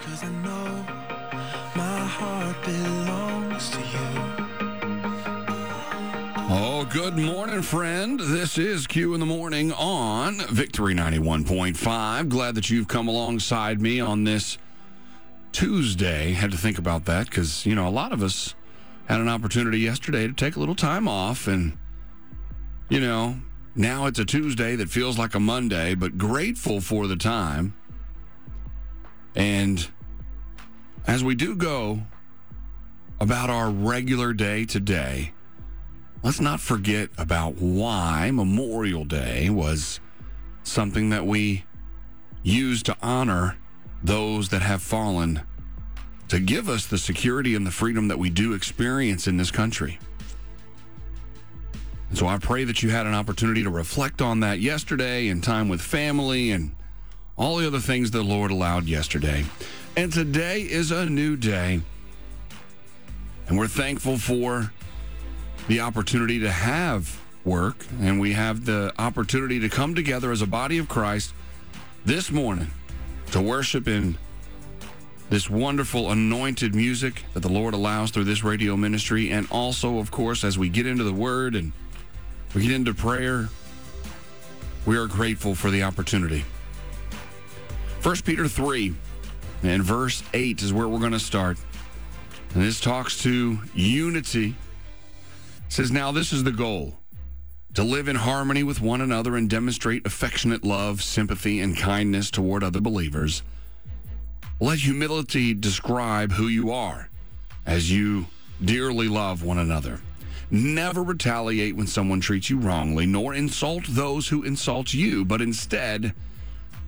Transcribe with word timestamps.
cause 0.00 0.24
I 0.24 0.28
know 0.28 0.84
my 1.76 1.98
heart 1.98 2.56
belongs 2.64 3.70
to 3.70 3.78
you. 3.78 4.40
Oh, 6.52 6.86
good 6.90 7.18
morning, 7.18 7.60
friend. 7.60 8.18
This 8.18 8.56
is 8.56 8.86
Q 8.86 9.12
in 9.12 9.20
the 9.20 9.26
morning 9.26 9.72
on 9.72 10.38
Victory 10.50 10.94
91.5. 10.94 12.28
Glad 12.30 12.54
that 12.54 12.70
you've 12.70 12.88
come 12.88 13.08
alongside 13.08 13.80
me 13.80 14.00
on 14.00 14.24
this 14.24 14.56
Tuesday. 15.52 16.32
Had 16.32 16.50
to 16.52 16.56
think 16.56 16.78
about 16.78 17.04
that 17.04 17.26
because, 17.26 17.66
you 17.66 17.74
know, 17.74 17.86
a 17.86 17.90
lot 17.90 18.12
of 18.12 18.22
us 18.22 18.54
had 19.06 19.20
an 19.20 19.28
opportunity 19.28 19.80
yesterday 19.80 20.26
to 20.26 20.32
take 20.32 20.56
a 20.56 20.60
little 20.60 20.74
time 20.74 21.06
off. 21.06 21.46
And, 21.46 21.76
you 22.88 23.00
know, 23.00 23.36
now 23.74 24.06
it's 24.06 24.18
a 24.18 24.24
Tuesday 24.24 24.76
that 24.76 24.88
feels 24.88 25.18
like 25.18 25.34
a 25.34 25.40
Monday, 25.40 25.94
but 25.94 26.16
grateful 26.16 26.80
for 26.80 27.06
the 27.06 27.16
time. 27.16 27.74
And 29.34 29.88
as 31.06 31.22
we 31.22 31.34
do 31.34 31.56
go 31.56 32.00
about 33.20 33.50
our 33.50 33.70
regular 33.70 34.32
day 34.32 34.64
today, 34.64 35.32
let's 36.22 36.40
not 36.40 36.60
forget 36.60 37.10
about 37.18 37.56
why 37.56 38.30
Memorial 38.32 39.04
Day 39.04 39.50
was 39.50 40.00
something 40.62 41.10
that 41.10 41.26
we 41.26 41.64
use 42.42 42.82
to 42.84 42.96
honor 43.02 43.56
those 44.02 44.48
that 44.48 44.62
have 44.62 44.82
fallen 44.82 45.42
to 46.28 46.38
give 46.38 46.68
us 46.68 46.86
the 46.86 46.98
security 46.98 47.54
and 47.54 47.66
the 47.66 47.70
freedom 47.70 48.08
that 48.08 48.18
we 48.18 48.30
do 48.30 48.52
experience 48.52 49.26
in 49.26 49.36
this 49.36 49.50
country. 49.50 49.98
And 52.08 52.18
so 52.18 52.26
I 52.26 52.38
pray 52.38 52.64
that 52.64 52.82
you 52.82 52.90
had 52.90 53.06
an 53.06 53.14
opportunity 53.14 53.62
to 53.62 53.70
reflect 53.70 54.22
on 54.22 54.40
that 54.40 54.60
yesterday 54.60 55.28
in 55.28 55.40
time 55.40 55.68
with 55.68 55.80
family 55.80 56.52
and 56.52 56.74
all 57.36 57.56
the 57.56 57.66
other 57.66 57.78
things 57.78 58.10
the 58.10 58.22
Lord 58.22 58.50
allowed 58.50 58.86
yesterday. 58.86 59.44
And 59.96 60.12
today 60.12 60.62
is 60.62 60.90
a 60.90 61.06
new 61.06 61.36
day. 61.36 61.80
And 63.48 63.58
we're 63.58 63.68
thankful 63.68 64.18
for 64.18 64.72
the 65.68 65.80
opportunity 65.80 66.38
to 66.40 66.50
have 66.50 67.20
work 67.44 67.86
and 68.00 68.20
we 68.20 68.32
have 68.32 68.66
the 68.66 68.92
opportunity 68.98 69.58
to 69.60 69.68
come 69.68 69.94
together 69.94 70.30
as 70.30 70.42
a 70.42 70.46
body 70.46 70.78
of 70.78 70.88
Christ 70.88 71.32
this 72.04 72.30
morning 72.30 72.70
to 73.30 73.40
worship 73.40 73.88
in 73.88 74.18
this 75.30 75.48
wonderful 75.48 76.10
anointed 76.10 76.74
music 76.74 77.24
that 77.34 77.40
the 77.40 77.48
Lord 77.48 77.72
allows 77.72 78.10
through 78.10 78.24
this 78.24 78.44
radio 78.44 78.76
ministry 78.76 79.30
and 79.30 79.46
also 79.50 79.98
of 79.98 80.10
course 80.10 80.44
as 80.44 80.58
we 80.58 80.68
get 80.68 80.86
into 80.86 81.04
the 81.04 81.12
word 81.12 81.54
and 81.54 81.72
we 82.54 82.62
get 82.62 82.72
into 82.72 82.92
prayer 82.92 83.48
we 84.84 84.96
are 84.96 85.06
grateful 85.06 85.54
for 85.54 85.70
the 85.70 85.82
opportunity 85.82 86.44
1 88.02 88.16
Peter 88.24 88.48
3 88.48 88.94
and 89.62 89.82
verse 89.82 90.22
8 90.32 90.62
is 90.62 90.72
where 90.72 90.88
we're 90.88 90.98
going 90.98 91.12
to 91.12 91.18
start 91.20 91.58
and 92.54 92.62
this 92.62 92.80
talks 92.80 93.22
to 93.22 93.58
unity 93.74 94.54
it 95.70 95.74
says, 95.74 95.92
Now 95.92 96.10
this 96.10 96.32
is 96.32 96.42
the 96.42 96.50
goal 96.50 96.98
to 97.74 97.84
live 97.84 98.08
in 98.08 98.16
harmony 98.16 98.64
with 98.64 98.80
one 98.80 99.02
another 99.02 99.36
and 99.36 99.48
demonstrate 99.48 100.04
affectionate 100.04 100.64
love, 100.64 101.00
sympathy, 101.00 101.60
and 101.60 101.76
kindness 101.76 102.28
toward 102.28 102.64
other 102.64 102.80
believers. 102.80 103.44
Let 104.58 104.80
humility 104.80 105.54
describe 105.54 106.32
who 106.32 106.48
you 106.48 106.72
are 106.72 107.08
as 107.66 107.88
you 107.88 108.26
dearly 108.64 109.06
love 109.06 109.44
one 109.44 109.58
another. 109.58 110.00
Never 110.50 111.04
retaliate 111.04 111.76
when 111.76 111.86
someone 111.86 112.20
treats 112.20 112.50
you 112.50 112.58
wrongly, 112.58 113.06
nor 113.06 113.34
insult 113.34 113.84
those 113.90 114.26
who 114.26 114.42
insult 114.42 114.92
you, 114.92 115.24
but 115.24 115.40
instead 115.40 116.14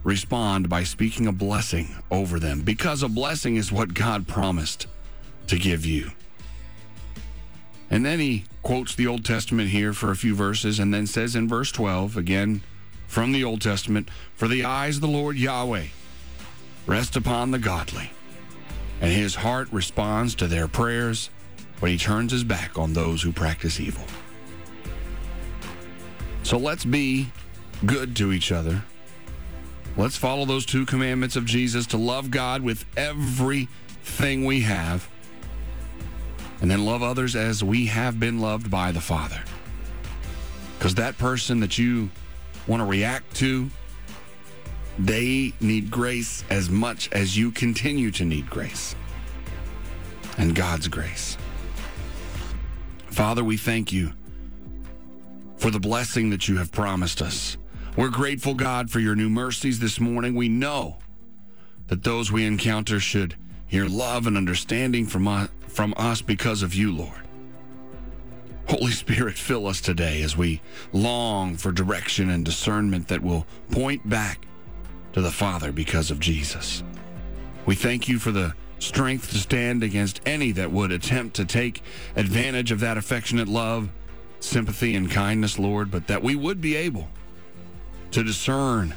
respond 0.04 0.68
by 0.68 0.84
speaking 0.84 1.26
a 1.26 1.32
blessing 1.32 1.96
over 2.10 2.38
them, 2.38 2.62
because 2.62 3.02
a 3.02 3.08
blessing 3.08 3.56
is 3.56 3.72
what 3.72 3.94
God 3.94 4.26
promised 4.26 4.86
to 5.46 5.58
give 5.58 5.86
you. 5.86 6.10
And 7.90 8.06
then 8.06 8.20
he 8.20 8.44
quotes 8.62 8.94
the 8.94 9.06
Old 9.06 9.24
Testament 9.24 9.68
here 9.68 9.92
for 9.92 10.10
a 10.10 10.16
few 10.16 10.34
verses 10.34 10.78
and 10.78 10.94
then 10.94 11.06
says 11.06 11.36
in 11.36 11.48
verse 11.48 11.70
12, 11.70 12.16
again 12.16 12.62
from 13.06 13.32
the 13.32 13.44
Old 13.44 13.60
Testament, 13.60 14.08
For 14.34 14.48
the 14.48 14.64
eyes 14.64 14.96
of 14.96 15.02
the 15.02 15.08
Lord 15.08 15.36
Yahweh 15.36 15.88
rest 16.86 17.14
upon 17.14 17.50
the 17.50 17.58
godly, 17.58 18.10
and 19.02 19.12
his 19.12 19.34
heart 19.34 19.70
responds 19.70 20.34
to 20.36 20.46
their 20.46 20.66
prayers, 20.66 21.28
but 21.78 21.90
he 21.90 21.98
turns 21.98 22.32
his 22.32 22.44
back 22.44 22.78
on 22.78 22.94
those 22.94 23.20
who 23.20 23.30
practice 23.30 23.78
evil. 23.78 24.04
So 26.42 26.56
let's 26.56 26.86
be 26.86 27.30
good 27.84 28.16
to 28.16 28.32
each 28.32 28.50
other. 28.50 28.82
Let's 29.96 30.16
follow 30.16 30.46
those 30.46 30.64
two 30.64 30.86
commandments 30.86 31.36
of 31.36 31.44
Jesus 31.44 31.86
to 31.88 31.98
love 31.98 32.30
God 32.30 32.62
with 32.62 32.84
everything 32.96 34.44
we 34.44 34.62
have 34.62 35.08
and 36.62 36.70
then 36.70 36.84
love 36.84 37.02
others 37.02 37.36
as 37.36 37.62
we 37.62 37.86
have 37.86 38.18
been 38.18 38.40
loved 38.40 38.70
by 38.70 38.92
the 38.92 39.00
Father. 39.00 39.42
Because 40.78 40.94
that 40.94 41.18
person 41.18 41.60
that 41.60 41.76
you 41.76 42.08
want 42.66 42.80
to 42.80 42.86
react 42.86 43.36
to, 43.36 43.68
they 44.98 45.52
need 45.60 45.90
grace 45.90 46.44
as 46.50 46.70
much 46.70 47.10
as 47.12 47.36
you 47.36 47.50
continue 47.50 48.10
to 48.12 48.24
need 48.24 48.48
grace 48.48 48.94
and 50.38 50.54
God's 50.54 50.88
grace. 50.88 51.36
Father, 53.10 53.44
we 53.44 53.56
thank 53.56 53.92
you 53.92 54.12
for 55.56 55.70
the 55.70 55.80
blessing 55.80 56.30
that 56.30 56.48
you 56.48 56.56
have 56.56 56.72
promised 56.72 57.20
us. 57.20 57.56
We're 57.94 58.08
grateful, 58.08 58.54
God, 58.54 58.90
for 58.90 59.00
your 59.00 59.14
new 59.14 59.28
mercies 59.28 59.78
this 59.78 60.00
morning. 60.00 60.34
We 60.34 60.48
know 60.48 60.96
that 61.88 62.02
those 62.02 62.32
we 62.32 62.46
encounter 62.46 62.98
should 62.98 63.34
hear 63.66 63.84
love 63.84 64.26
and 64.26 64.34
understanding 64.34 65.04
from 65.04 65.28
us, 65.28 65.50
from 65.68 65.92
us 65.98 66.22
because 66.22 66.62
of 66.62 66.74
you, 66.74 66.90
Lord. 66.90 67.20
Holy 68.66 68.92
Spirit, 68.92 69.34
fill 69.34 69.66
us 69.66 69.82
today 69.82 70.22
as 70.22 70.38
we 70.38 70.62
long 70.94 71.54
for 71.54 71.70
direction 71.70 72.30
and 72.30 72.46
discernment 72.46 73.08
that 73.08 73.22
will 73.22 73.46
point 73.70 74.08
back 74.08 74.46
to 75.12 75.20
the 75.20 75.30
Father 75.30 75.70
because 75.70 76.10
of 76.10 76.18
Jesus. 76.18 76.82
We 77.66 77.74
thank 77.74 78.08
you 78.08 78.18
for 78.18 78.30
the 78.30 78.54
strength 78.78 79.30
to 79.32 79.38
stand 79.38 79.82
against 79.82 80.22
any 80.24 80.50
that 80.52 80.72
would 80.72 80.92
attempt 80.92 81.36
to 81.36 81.44
take 81.44 81.82
advantage 82.16 82.72
of 82.72 82.80
that 82.80 82.96
affectionate 82.96 83.48
love, 83.48 83.90
sympathy, 84.40 84.94
and 84.94 85.10
kindness, 85.10 85.58
Lord, 85.58 85.90
but 85.90 86.06
that 86.06 86.22
we 86.22 86.36
would 86.36 86.62
be 86.62 86.74
able 86.74 87.08
to 88.12 88.22
discern 88.22 88.94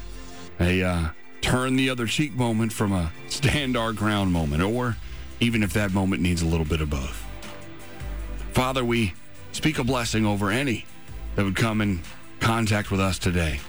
a 0.60 0.82
uh, 0.82 1.08
turn 1.40 1.76
the 1.76 1.90
other 1.90 2.06
cheek 2.06 2.32
moment 2.34 2.72
from 2.72 2.92
a 2.92 3.12
stand 3.28 3.76
our 3.76 3.92
ground 3.92 4.32
moment, 4.32 4.62
or 4.62 4.96
even 5.40 5.62
if 5.62 5.72
that 5.72 5.92
moment 5.92 6.22
needs 6.22 6.42
a 6.42 6.46
little 6.46 6.66
bit 6.66 6.80
of 6.80 6.90
both. 6.90 7.24
Father, 8.52 8.84
we 8.84 9.12
speak 9.52 9.78
a 9.78 9.84
blessing 9.84 10.24
over 10.24 10.50
any 10.50 10.86
that 11.34 11.44
would 11.44 11.56
come 11.56 11.80
in 11.80 12.00
contact 12.40 12.90
with 12.90 13.00
us 13.00 13.18
today. 13.18 13.60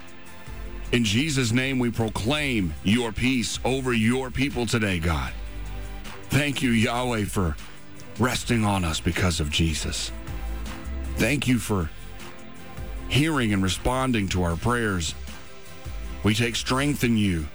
In 0.91 1.03
Jesus' 1.03 1.51
name, 1.51 1.79
we 1.79 1.91
proclaim 1.91 2.73
your 2.83 3.11
peace 3.11 3.59
over 3.65 3.91
your 3.91 4.31
people 4.31 4.65
today, 4.65 4.99
God. 4.99 5.33
Thank 6.29 6.61
you, 6.61 6.71
Yahweh, 6.71 7.25
for 7.25 7.57
resting 8.19 8.63
on 8.63 8.85
us 8.85 8.99
because 8.99 9.39
of 9.39 9.49
Jesus. 9.49 10.11
Thank 11.15 11.47
you 11.47 11.59
for 11.59 11.89
hearing 13.09 13.53
and 13.53 13.61
responding 13.61 14.27
to 14.29 14.43
our 14.43 14.55
prayers. 14.55 15.13
We 16.23 16.33
take 16.33 16.55
strength 16.55 17.03
in 17.03 17.17
you. 17.17 17.47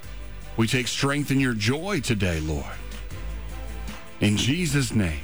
We 0.57 0.67
take 0.67 0.87
strength 0.87 1.31
in 1.31 1.41
your 1.41 1.55
joy 1.55 2.01
today, 2.01 2.41
Lord. 2.41 2.65
In 4.21 4.37
Jesus' 4.37 4.95
name, 4.95 5.21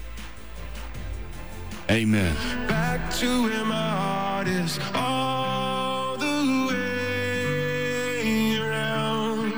amen. 1.91 2.35
Back 2.67 3.13
to 3.15 3.43
where 3.45 3.65
my 3.65 3.91
heart 3.91 4.49
is 4.49 4.79
all 4.95 6.17
the 6.17 6.67
way 6.69 8.59
around. 8.59 9.53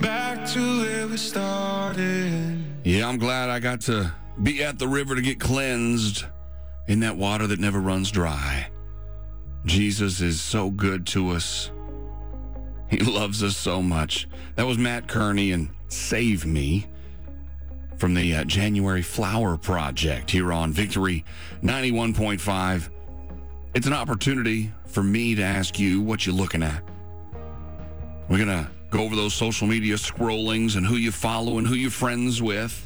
Back 0.00 0.46
to 0.48 0.80
where 0.80 1.06
we 1.06 1.16
started. 1.16 2.64
Yeah, 2.82 3.08
I'm 3.08 3.18
glad 3.18 3.50
I 3.50 3.60
got 3.60 3.82
to 3.82 4.12
be 4.42 4.64
at 4.64 4.78
the 4.78 4.88
river 4.88 5.14
to 5.14 5.22
get 5.22 5.38
cleansed 5.38 6.24
in 6.88 7.00
that 7.00 7.16
water 7.16 7.46
that 7.46 7.60
never 7.60 7.80
runs 7.80 8.10
dry. 8.10 8.66
Jesus 9.64 10.20
is 10.20 10.40
so 10.40 10.70
good 10.70 11.06
to 11.08 11.30
us. 11.30 11.70
He 12.94 13.00
loves 13.00 13.42
us 13.42 13.56
so 13.56 13.82
much. 13.82 14.28
That 14.54 14.66
was 14.66 14.78
Mat 14.78 15.08
Kearney 15.08 15.50
and 15.50 15.68
Save 15.88 16.46
Me 16.46 16.86
from 17.96 18.14
the 18.14 18.36
uh, 18.36 18.44
January 18.44 19.02
Flower 19.02 19.56
Project 19.56 20.30
here 20.30 20.52
on 20.52 20.70
Victory 20.70 21.24
91.5. 21.64 22.90
It's 23.74 23.88
an 23.88 23.92
opportunity 23.92 24.70
for 24.86 25.02
me 25.02 25.34
to 25.34 25.42
ask 25.42 25.76
you 25.76 26.02
what 26.02 26.24
you're 26.24 26.36
looking 26.36 26.62
at. 26.62 26.84
We're 28.28 28.44
going 28.44 28.64
to 28.64 28.70
go 28.90 29.02
over 29.02 29.16
those 29.16 29.34
social 29.34 29.66
media 29.66 29.98
scrollings 29.98 30.76
and 30.76 30.86
who 30.86 30.94
you 30.94 31.10
follow 31.10 31.58
and 31.58 31.66
who 31.66 31.74
you're 31.74 31.90
friends 31.90 32.40
with. 32.40 32.80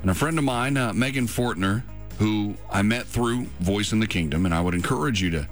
And 0.00 0.10
a 0.10 0.14
friend 0.14 0.38
of 0.38 0.44
mine, 0.44 0.78
uh, 0.78 0.94
Megan 0.94 1.26
Fortner, 1.26 1.82
who 2.18 2.54
I 2.70 2.80
met 2.80 3.04
through 3.04 3.44
Voice 3.60 3.92
in 3.92 4.00
the 4.00 4.06
Kingdom, 4.06 4.46
and 4.46 4.54
I 4.54 4.62
would 4.62 4.74
encourage 4.74 5.20
you 5.20 5.28
to 5.32 5.46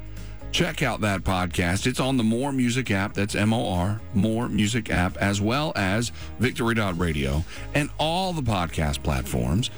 check 0.52 0.82
out 0.82 1.00
that 1.00 1.22
podcast. 1.22 1.86
It's 1.86 2.00
on 2.00 2.16
the 2.16 2.24
More 2.24 2.52
Music 2.52 2.90
app. 2.90 3.14
That's 3.14 3.34
M 3.34 3.52
O 3.52 3.72
R, 3.72 4.00
More 4.14 4.48
Music 4.48 4.90
app, 4.90 5.16
as 5.18 5.40
well 5.40 5.72
as 5.76 6.12
Victory.radio 6.38 7.44
and 7.74 7.90
all 7.98 8.32
the 8.32 8.42
podcast 8.42 9.02
platforms. 9.02 9.70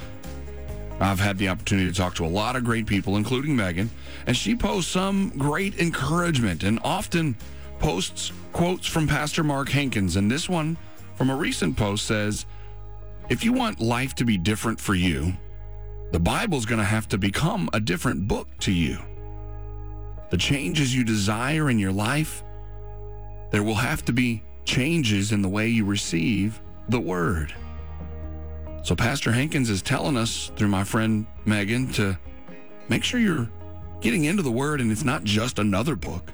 I've 1.01 1.21
had 1.21 1.37
the 1.39 1.49
opportunity 1.49 1.91
to 1.91 1.95
talk 1.95 2.15
to 2.17 2.25
a 2.25 2.27
lot 2.27 2.55
of 2.55 2.65
great 2.65 2.87
people, 2.87 3.17
including 3.17 3.57
Megan, 3.57 3.91
and 4.27 4.37
she 4.37 4.55
posts 4.55 4.91
some 4.91 5.31
great 5.37 5.79
encouragement 5.81 6.63
and 6.63 6.79
often 6.85 7.37
posts 7.79 8.33
quotes 8.53 8.87
from 8.87 9.09
Pastor 9.09 9.43
Mark 9.43 9.69
Hankins. 9.69 10.17
And 10.17 10.31
this 10.31 10.49
one 10.49 10.77
from 11.17 11.31
a 11.31 11.37
recent 11.37 11.77
post 11.77 12.07
says, 12.07 12.47
If 13.29 13.45
you 13.45 13.53
want 13.53 13.81
life 13.81 14.15
to 14.17 14.25
be 14.25 14.39
different 14.39 14.79
for 14.79 14.95
you, 14.95 15.33
the 16.13 16.21
Bible's 16.21 16.67
going 16.67 16.79
to 16.79 16.85
have 16.85 17.09
to 17.09 17.19
become 17.19 17.69
a 17.73 17.81
different 17.81 18.29
book 18.29 18.47
to 18.61 18.73
you. 18.73 18.99
The 20.33 20.39
changes 20.39 20.95
you 20.95 21.05
desire 21.05 21.69
in 21.69 21.79
your 21.79 21.93
life, 21.93 22.43
there 23.51 23.63
will 23.63 23.75
have 23.75 24.03
to 24.07 24.15
be 24.15 24.43
changes 24.65 25.31
in 25.31 25.43
the 25.43 25.49
way 25.49 25.69
you 25.69 25.85
receive 25.85 26.59
the 26.89 26.99
Word. 26.99 27.55
So, 28.83 28.97
Pastor 28.97 29.31
Hankins 29.31 29.69
is 29.69 29.83
telling 29.83 30.17
us 30.17 30.51
through 30.57 30.69
my 30.69 30.85
friend 30.85 31.27
Megan 31.45 31.93
to 31.93 32.19
make 32.89 33.05
sure 33.05 33.21
you're 33.21 33.51
getting 34.01 34.25
into 34.25 34.43
the 34.43 34.51
Word 34.51 34.81
and 34.81 34.91
it's 34.91 35.05
not 35.05 35.23
just 35.23 35.59
another 35.59 35.97
book. 35.97 36.33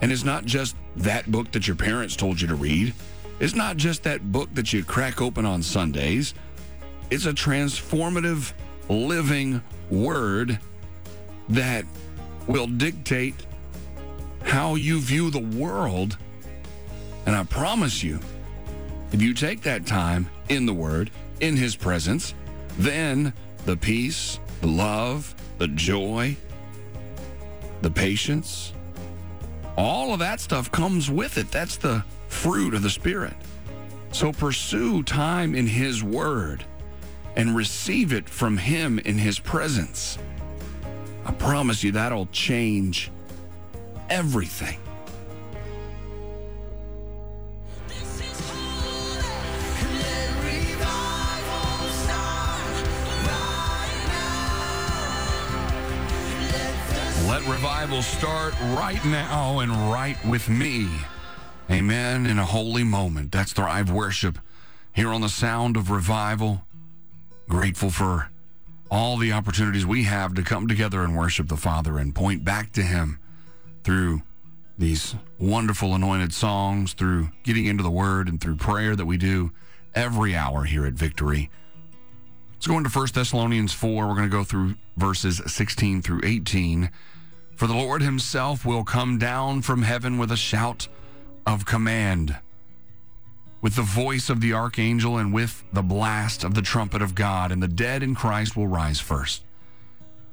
And 0.00 0.12
it's 0.12 0.22
not 0.22 0.44
just 0.44 0.76
that 0.98 1.28
book 1.32 1.50
that 1.50 1.66
your 1.66 1.74
parents 1.74 2.14
told 2.14 2.40
you 2.40 2.46
to 2.46 2.54
read. 2.54 2.94
It's 3.40 3.56
not 3.56 3.76
just 3.76 4.04
that 4.04 4.30
book 4.30 4.54
that 4.54 4.72
you 4.72 4.84
crack 4.84 5.20
open 5.20 5.44
on 5.44 5.64
Sundays. 5.64 6.32
It's 7.10 7.26
a 7.26 7.32
transformative, 7.32 8.52
living 8.88 9.64
Word 9.90 10.60
that 11.48 11.84
will 12.48 12.66
dictate 12.66 13.34
how 14.42 14.74
you 14.74 14.98
view 14.98 15.30
the 15.30 15.38
world. 15.38 16.16
And 17.26 17.36
I 17.36 17.44
promise 17.44 18.02
you, 18.02 18.18
if 19.12 19.22
you 19.22 19.34
take 19.34 19.62
that 19.62 19.86
time 19.86 20.28
in 20.48 20.66
the 20.66 20.74
Word, 20.74 21.10
in 21.40 21.56
His 21.56 21.76
presence, 21.76 22.34
then 22.78 23.32
the 23.64 23.76
peace, 23.76 24.40
the 24.60 24.66
love, 24.66 25.34
the 25.58 25.68
joy, 25.68 26.36
the 27.82 27.90
patience, 27.90 28.72
all 29.76 30.12
of 30.12 30.18
that 30.18 30.40
stuff 30.40 30.72
comes 30.72 31.10
with 31.10 31.38
it. 31.38 31.50
That's 31.50 31.76
the 31.76 32.02
fruit 32.28 32.74
of 32.74 32.82
the 32.82 32.90
Spirit. 32.90 33.34
So 34.10 34.32
pursue 34.32 35.02
time 35.02 35.54
in 35.54 35.66
His 35.66 36.02
Word 36.02 36.64
and 37.36 37.54
receive 37.54 38.12
it 38.12 38.28
from 38.28 38.56
Him 38.56 38.98
in 39.00 39.18
His 39.18 39.38
presence. 39.38 40.18
I 41.28 41.32
promise 41.32 41.84
you 41.84 41.92
that'll 41.92 42.26
change 42.32 43.10
everything. 44.08 44.78
This 47.86 48.20
is 48.22 48.50
holy. 48.50 49.20
Let 49.98 50.32
revival 50.42 51.90
start 51.92 52.62
right 53.28 54.00
now. 57.20 57.30
Let 57.30 57.46
revival 57.46 58.00
start 58.00 58.54
right 58.60 59.04
now 59.04 59.58
and 59.58 59.70
right 59.92 60.16
with 60.24 60.48
me. 60.48 60.88
Amen. 61.70 62.24
In 62.24 62.38
a 62.38 62.46
holy 62.46 62.84
moment. 62.84 63.32
That's 63.32 63.52
Thrive 63.52 63.90
Worship 63.90 64.38
here 64.94 65.10
on 65.10 65.20
the 65.20 65.28
sound 65.28 65.76
of 65.76 65.90
revival. 65.90 66.62
Grateful 67.50 67.90
for 67.90 68.30
all 68.90 69.16
the 69.16 69.32
opportunities 69.32 69.84
we 69.84 70.04
have 70.04 70.34
to 70.34 70.42
come 70.42 70.66
together 70.68 71.02
and 71.02 71.16
worship 71.16 71.48
the 71.48 71.56
Father 71.56 71.98
and 71.98 72.14
point 72.14 72.44
back 72.44 72.72
to 72.72 72.82
Him 72.82 73.18
through 73.84 74.22
these 74.78 75.14
wonderful 75.38 75.94
anointed 75.94 76.32
songs, 76.32 76.92
through 76.92 77.30
getting 77.42 77.66
into 77.66 77.82
the 77.82 77.90
Word, 77.90 78.28
and 78.28 78.40
through 78.40 78.56
prayer 78.56 78.94
that 78.94 79.06
we 79.06 79.16
do 79.16 79.52
every 79.94 80.34
hour 80.34 80.64
here 80.64 80.86
at 80.86 80.94
Victory. 80.94 81.50
Let's 82.52 82.66
go 82.66 82.76
into 82.76 82.90
1 82.90 83.08
Thessalonians 83.14 83.72
4. 83.72 84.06
We're 84.06 84.14
going 84.14 84.28
to 84.28 84.36
go 84.36 84.44
through 84.44 84.74
verses 84.96 85.40
16 85.46 86.02
through 86.02 86.20
18. 86.24 86.90
For 87.56 87.66
the 87.66 87.74
Lord 87.74 88.02
himself 88.02 88.64
will 88.64 88.84
come 88.84 89.18
down 89.18 89.62
from 89.62 89.82
heaven 89.82 90.18
with 90.18 90.30
a 90.30 90.36
shout 90.36 90.88
of 91.46 91.64
command, 91.64 92.36
with 93.60 93.74
the 93.74 93.82
voice 93.82 94.30
of 94.30 94.40
the 94.40 94.52
archangel, 94.52 95.18
and 95.18 95.32
with 95.32 95.64
the 95.72 95.82
blast 95.82 96.44
of 96.44 96.54
the 96.54 96.62
trumpet 96.62 97.02
of 97.02 97.14
God, 97.14 97.50
and 97.50 97.62
the 97.62 97.68
dead 97.68 98.02
in 98.02 98.14
Christ 98.14 98.56
will 98.56 98.68
rise 98.68 99.00
first. 99.00 99.42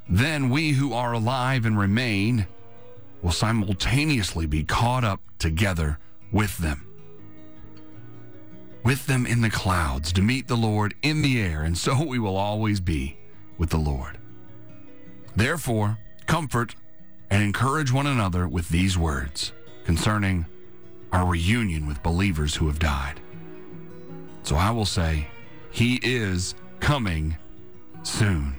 Then 0.07 0.49
we 0.49 0.71
who 0.71 0.93
are 0.93 1.13
alive 1.13 1.65
and 1.65 1.77
remain 1.77 2.47
will 3.21 3.31
simultaneously 3.31 4.45
be 4.45 4.63
caught 4.63 5.03
up 5.03 5.21
together 5.39 5.97
with 6.31 6.57
them 6.59 6.85
with 8.85 9.07
them 9.07 9.25
in 9.25 9.41
the 9.41 9.49
clouds 9.49 10.13
to 10.13 10.21
meet 10.21 10.47
the 10.47 10.55
Lord 10.55 10.93
in 11.01 11.23
the 11.23 11.41
air, 11.41 11.63
and 11.63 11.75
so 11.75 12.03
we 12.03 12.19
will 12.19 12.37
always 12.37 12.79
be 12.79 13.17
with 13.57 13.71
the 13.71 13.77
Lord. 13.77 14.19
Therefore, 15.35 15.97
comfort 16.27 16.75
and 17.31 17.41
encourage 17.41 17.91
one 17.91 18.05
another 18.05 18.47
with 18.47 18.69
these 18.69 18.95
words 18.95 19.51
concerning 19.85 20.45
our 21.15 21.25
reunion 21.25 21.87
with 21.87 22.03
believers 22.03 22.53
who 22.53 22.67
have 22.67 22.77
died. 22.77 23.21
So 24.43 24.57
I 24.57 24.69
will 24.71 24.85
say, 24.85 25.27
He 25.71 25.99
is 26.03 26.55
coming 26.81 27.37
soon. 28.03 28.55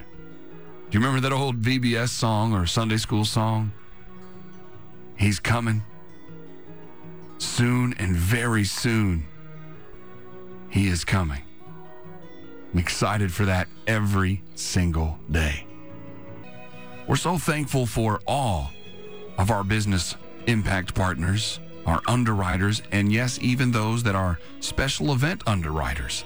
Do 0.89 0.99
you 0.99 1.05
remember 1.05 1.21
that 1.21 1.35
old 1.35 1.61
VBS 1.61 2.09
song 2.09 2.55
or 2.55 2.65
Sunday 2.67 2.97
school 2.97 3.27
song? 3.27 3.73
He's 5.19 5.39
coming 5.39 5.85
soon 7.37 7.95
and 7.99 8.17
very 8.17 8.65
soon. 8.65 9.27
He 10.71 10.89
is 10.89 11.05
coming. 11.05 11.43
I'm 12.73 12.79
excited 12.79 13.33
for 13.33 13.45
that 13.45 13.69
every 13.87 14.43
single 14.55 15.19
day. 15.31 15.67
We're 17.07 17.17
so 17.17 17.37
thankful 17.37 17.85
for 17.85 18.21
all 18.27 18.71
of 19.37 19.51
our 19.51 19.63
business 19.63 20.17
impact 20.47 20.95
partners, 20.95 21.61
our 21.87 22.03
underwriters, 22.09 22.83
and 22.93 23.13
yes, 23.13 23.39
even 23.41 23.71
those 23.71 24.03
that 24.03 24.15
are 24.15 24.39
special 24.61 25.13
event 25.13 25.43
underwriters. 25.47 26.25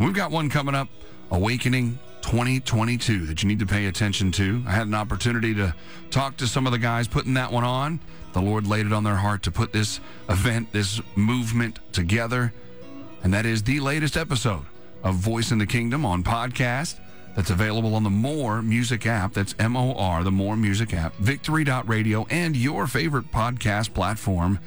We've 0.00 0.14
got 0.14 0.30
one 0.30 0.48
coming 0.48 0.74
up, 0.74 0.88
Awakening 1.30 1.98
2022, 2.22 3.26
that 3.26 3.42
you 3.42 3.48
need 3.48 3.58
to 3.58 3.66
pay 3.66 3.86
attention 3.86 4.32
to. 4.32 4.62
I 4.66 4.70
had 4.70 4.86
an 4.86 4.94
opportunity 4.94 5.54
to 5.54 5.74
talk 6.10 6.38
to 6.38 6.46
some 6.46 6.66
of 6.66 6.72
the 6.72 6.78
guys 6.78 7.06
putting 7.06 7.34
that 7.34 7.52
one 7.52 7.64
on. 7.64 8.00
The 8.32 8.40
Lord 8.40 8.66
laid 8.66 8.86
it 8.86 8.92
on 8.92 9.04
their 9.04 9.16
heart 9.16 9.42
to 9.44 9.50
put 9.50 9.72
this 9.72 10.00
event, 10.28 10.72
this 10.72 11.00
movement 11.16 11.78
together. 11.92 12.52
And 13.22 13.34
that 13.34 13.46
is 13.46 13.62
the 13.62 13.80
latest 13.80 14.16
episode 14.16 14.64
of 15.02 15.16
Voice 15.16 15.50
in 15.50 15.58
the 15.58 15.66
Kingdom 15.66 16.04
on 16.06 16.22
podcast 16.22 16.98
that's 17.38 17.50
available 17.50 17.94
on 17.94 18.02
the 18.02 18.10
More 18.10 18.62
Music 18.62 19.06
app. 19.06 19.32
That's 19.32 19.54
M 19.60 19.76
O 19.76 19.94
R, 19.94 20.24
the 20.24 20.32
More 20.32 20.56
Music 20.56 20.92
app, 20.92 21.14
victory.radio, 21.18 22.26
and 22.30 22.56
your 22.56 22.88
favorite 22.88 23.30
podcast 23.30 23.94
platform. 23.94 24.58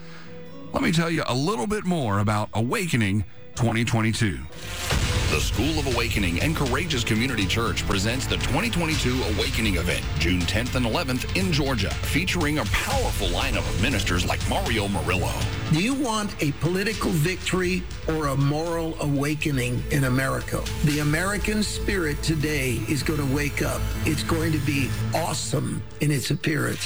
Let 0.72 0.82
me 0.82 0.94
tell 0.94 1.10
you 1.10 1.24
a 1.28 1.36
little 1.36 1.68
bit 1.68 1.84
more 1.84 2.20
about 2.20 2.48
Awakening 2.54 3.26
2022. 3.56 5.01
The 5.32 5.40
School 5.40 5.80
of 5.80 5.88
Awakening 5.88 6.42
and 6.42 6.54
Courageous 6.54 7.06
Community 7.06 7.46
Church 7.46 7.88
presents 7.88 8.28
the 8.28 8.36
2022 8.36 9.24
Awakening 9.34 9.76
event, 9.76 10.04
June 10.20 10.42
10th 10.42 10.76
and 10.76 10.86
11th 10.86 11.38
in 11.38 11.54
Georgia, 11.54 11.90
featuring 11.90 12.58
a 12.58 12.66
powerful 12.66 13.28
lineup 13.28 13.60
of 13.60 13.82
ministers 13.82 14.26
like 14.26 14.42
Mario 14.50 14.90
Murillo, 14.90 15.32
Do 15.72 15.82
you 15.82 15.94
want 15.94 16.36
a 16.44 16.52
political 16.60 17.12
victory 17.12 17.82
or 18.10 18.28
a 18.28 18.36
moral 18.36 18.94
awakening 19.00 19.82
in 19.92 20.04
America? 20.04 20.62
The 20.84 21.00
American 21.00 21.64
spirit 21.64 22.22
today 22.22 22.82
is 22.90 23.02
going 23.02 23.26
to 23.26 23.34
wake 23.34 23.62
up. 23.62 23.80
It's 24.06 24.24
going 24.24 24.52
to 24.52 24.58
be 24.58 24.90
awesome 25.16 25.82
in 26.02 26.12
its 26.12 26.30
appearance. 26.32 26.82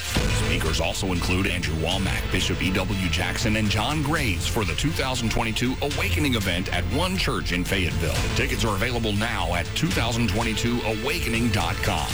Speakers 0.46 0.80
also 0.80 1.08
include 1.08 1.48
Andrew 1.48 1.74
Wommack, 1.78 2.32
Bishop 2.32 2.62
E.W. 2.62 3.10
Jackson, 3.10 3.56
and 3.56 3.72
John 3.72 4.04
Graves 4.04 4.46
for 4.48 4.64
the 4.64 4.76
2022 4.76 5.74
Awakening 5.82 6.36
event 6.36 6.72
at 6.72 6.84
One 6.94 7.18
Church 7.18 7.54
in 7.54 7.64
Fayetteville. 7.64 8.14
Tickets 8.36 8.64
are 8.66 8.76
available 8.76 9.14
now 9.14 9.56
at 9.56 9.66
2022awakening.com. 9.68 12.08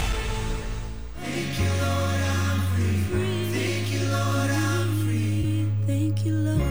Thank 1.16 1.58
you, 1.58 1.68
Lord. 1.82 2.20
I'm 2.20 2.60
free. 2.76 3.02
Thank 3.50 3.92
you, 3.92 3.98
Lord, 4.08 4.50
I'm 4.50 5.04
free. 5.04 5.66
Thank 5.84 6.24
you, 6.24 6.32
Lord. 6.32 6.62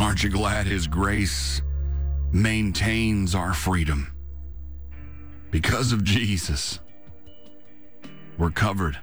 Aren't 0.00 0.24
you 0.24 0.30
glad 0.30 0.66
His 0.66 0.86
grace 0.86 1.60
maintains 2.32 3.34
our 3.34 3.52
freedom? 3.52 4.14
Because 5.50 5.92
of 5.92 6.02
Jesus, 6.02 6.78
we're 8.38 8.50
covered 8.50 8.98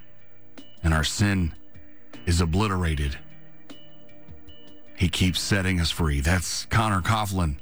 and 0.82 0.92
our 0.92 1.04
sin 1.04 1.54
is 2.26 2.40
obliterated. 2.40 3.16
He 4.96 5.08
keeps 5.08 5.40
setting 5.40 5.80
us 5.80 5.92
free. 5.92 6.20
That's 6.20 6.66
Connor 6.66 7.00
Coughlin 7.00 7.60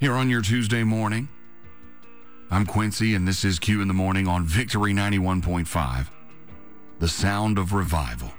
here 0.00 0.14
on 0.14 0.30
your 0.30 0.42
Tuesday 0.42 0.84
morning. 0.84 1.28
I'm 2.52 2.66
Quincy, 2.66 3.16
and 3.16 3.26
this 3.26 3.44
is 3.44 3.58
Q 3.58 3.82
in 3.82 3.88
the 3.88 3.94
Morning 3.94 4.28
on 4.28 4.44
Victory 4.44 4.92
91.5. 4.92 6.06
the 7.00 7.08
sound 7.08 7.58
of 7.58 7.72
revival. 7.72 8.30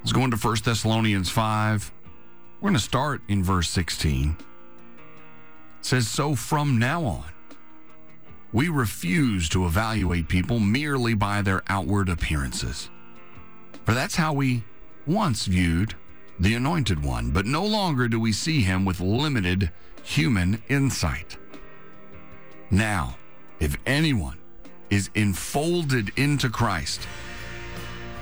Let's 0.00 0.10
go 0.10 0.24
into 0.24 0.36
1 0.36 0.56
Thessalonians 0.64 1.30
5. 1.30 1.92
We're 2.60 2.70
going 2.70 2.74
to 2.74 2.80
start 2.80 3.22
in 3.28 3.44
verse 3.44 3.70
16. 3.70 4.36
It 4.38 4.46
says, 5.80 6.08
So 6.08 6.34
from 6.34 6.78
now 6.80 7.04
on, 7.04 7.30
we 8.52 8.68
refuse 8.68 9.48
to 9.50 9.64
evaluate 9.64 10.26
people 10.26 10.58
merely 10.58 11.14
by 11.14 11.40
their 11.40 11.62
outward 11.68 12.08
appearances. 12.08 12.90
For 13.84 13.94
that's 13.94 14.16
how 14.16 14.32
we 14.32 14.64
once 15.06 15.46
viewed 15.46 15.94
the 16.40 16.54
Anointed 16.54 17.04
One, 17.04 17.30
but 17.30 17.44
no 17.44 17.64
longer 17.64 18.08
do 18.08 18.18
we 18.18 18.32
see 18.32 18.62
him 18.62 18.86
with 18.86 18.98
limited 18.98 19.70
human 20.02 20.62
insight. 20.70 21.36
Now, 22.70 23.18
if 23.60 23.76
anyone 23.84 24.38
is 24.88 25.10
enfolded 25.14 26.10
into 26.16 26.48
Christ, 26.48 27.06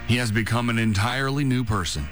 he 0.09 0.17
has 0.17 0.33
become 0.33 0.69
an 0.69 0.81
entirely 0.81 1.45
new 1.45 1.63
person. 1.63 2.09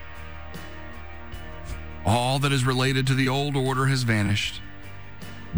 All 2.05 2.39
that 2.39 2.53
is 2.53 2.65
related 2.65 3.05
to 3.09 3.15
the 3.15 3.29
old 3.29 3.57
order 3.57 3.87
has 3.87 4.05
vanished. 4.05 4.61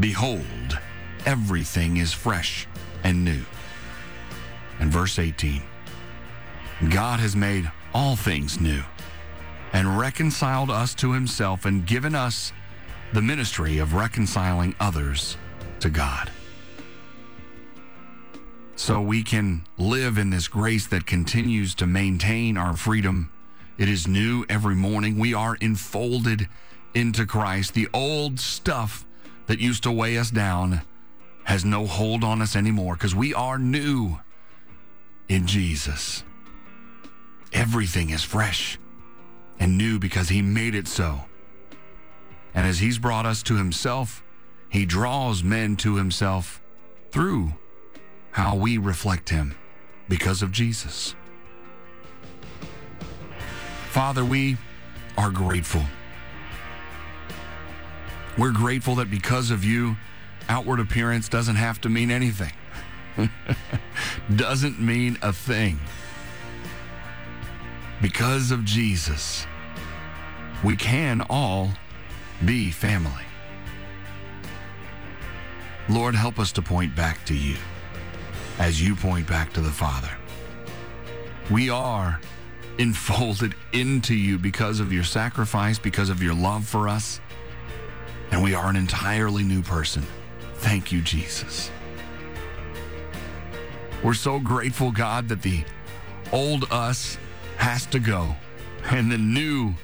Behold, 0.00 0.78
everything 1.26 1.99
is 1.99 2.14
fresh 2.14 2.67
and 3.05 3.23
new. 3.23 3.45
And 4.81 4.90
verse 4.90 5.19
18 5.19 5.62
God 6.88 7.21
has 7.21 7.37
made 7.37 7.71
all 7.93 8.17
things 8.17 8.61
new 8.61 8.83
and 9.73 9.99
reconciled 9.99 10.71
us 10.71 10.95
to 10.97 11.13
himself 11.13 11.65
and 11.65 11.87
given 11.87 12.15
us 12.15 12.53
the 13.13 13.23
ministry 13.23 13.79
of 13.79 13.95
reconciling 13.95 14.75
others 14.81 15.37
to 15.81 15.91
God. 15.91 16.31
So 18.77 19.01
we 19.01 19.23
can 19.23 19.67
live 19.77 20.19
in 20.19 20.31
this 20.31 20.49
grace 20.49 20.87
that 20.89 21.07
continues 21.07 21.75
to 21.77 21.87
maintain 21.87 22.57
our 22.57 22.77
freedom. 22.77 23.31
It 23.77 23.89
is 23.89 24.07
new 24.07 24.45
every 24.49 24.75
morning. 24.75 25.19
We 25.19 25.35
are 25.35 25.57
enfolded 25.57 26.49
into 26.95 27.27
Christ. 27.27 27.75
The 27.75 27.89
old 27.93 28.39
stuff 28.39 29.05
that 29.47 29.59
used 29.59 29.83
to 29.83 29.93
weigh 29.93 30.17
us 30.17 30.31
down 30.31 30.83
has 31.45 31.65
no 31.65 31.87
hold 31.87 32.23
on 32.23 32.41
us 32.41 32.55
anymore 32.55 32.95
because 32.95 33.15
we 33.15 33.35
are 33.35 33.59
new 33.59 34.21
in 35.29 35.47
Jesus. 35.47 36.23
Everything 37.53 38.11
is 38.11 38.23
fresh 38.23 38.79
and 39.59 39.77
new 39.77 39.99
because 39.99 40.29
He 40.29 40.43
made 40.43 40.75
it 40.75 40.88
so. 40.88 41.21
And 42.55 42.67
as 42.67 42.79
He's 42.79 42.99
brought 42.99 43.27
us 43.27 43.43
to 43.45 43.57
Himself, 43.57 44.23
He 44.69 44.85
draws 44.85 45.43
men 45.43 45.77
to 45.77 45.97
Himself 45.97 46.62
through 47.11 47.53
how 48.31 48.57
we 48.57 48.79
reflect 48.79 49.31
Him 49.31 49.55
because 50.09 50.43
of 50.43 50.53
Jesus. 50.53 51.15
Father, 53.91 54.25
we 54.25 54.57
are 55.17 55.31
grateful. 55.31 55.83
We're 58.37 58.53
grateful 58.53 58.95
that 58.97 59.11
because 59.11 59.50
of 59.50 59.65
you, 59.65 59.97
outward 60.49 60.79
appearance 60.79 61.29
doesn't 61.29 61.57
have 61.57 61.81
to 61.81 61.88
mean 61.88 62.11
anything, 62.11 62.53
doesn't 64.37 64.81
mean 64.81 65.19
a 65.23 65.33
thing. 65.33 65.81
Because 68.00 68.52
of 68.52 68.64
Jesus, 68.64 69.47
we 70.62 70.76
can 70.76 71.21
all 71.28 71.71
be 72.45 72.71
family. 72.71 73.25
Lord, 75.88 76.14
help 76.14 76.38
us 76.38 76.52
to 76.52 76.62
point 76.62 76.95
back 76.95 77.25
to 77.25 77.35
you 77.35 77.57
as 78.59 78.81
you 78.81 78.95
point 78.95 79.26
back 79.26 79.52
to 79.55 79.61
the 79.61 79.71
Father. 79.71 80.11
We 81.50 81.71
are 81.71 82.21
enfolded 82.78 83.55
into 83.73 84.14
you 84.14 84.38
because 84.38 84.78
of 84.78 84.93
your 84.93 85.02
sacrifice, 85.02 85.78
because 85.78 86.11
of 86.11 86.23
your 86.23 86.35
love 86.35 86.67
for 86.67 86.88
us, 86.88 87.21
and 88.31 88.43
we 88.43 88.55
are 88.55 88.69
an 88.69 88.76
entirely 88.76 89.43
new 89.43 89.62
person. 89.62 90.05
Thank 90.57 90.93
you, 90.93 91.00
Jesus. 91.00 91.71
We're 94.05 94.14
so 94.14 94.38
grateful, 94.38 94.93
God, 94.93 95.28
that 95.28 95.43
the 95.43 95.64
old 96.31 96.67
us 96.71 97.19
has 97.59 97.85
to 97.87 97.99
go 97.99 98.35
and 98.91 99.12
the 99.12 99.19
new, 99.19 99.75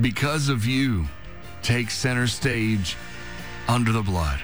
because 0.00 0.48
of 0.48 0.64
you, 0.64 1.06
takes 1.62 1.96
center 1.96 2.26
stage 2.26 2.96
under 3.68 3.92
the 3.92 4.02
blood. 4.02 4.40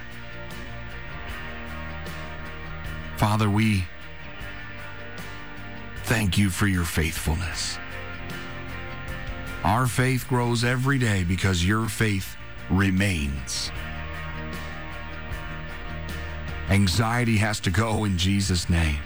Father, 3.17 3.49
we 3.49 3.85
thank 6.05 6.39
you 6.39 6.51
for 6.51 6.67
your 6.67 6.85
faithfulness. 6.85 7.79
Our 9.65 9.87
faith 9.87 10.27
grows 10.29 10.65
every 10.65 10.99
day 10.99 11.25
because 11.25 11.65
your 11.65 11.89
faith 11.89 12.37
remains. 12.71 13.71
Anxiety 16.71 17.37
has 17.39 17.61
to 17.61 17.71
go 17.71 18.05
in 18.05 18.17
Jesus' 18.17 18.69
name. 18.69 18.99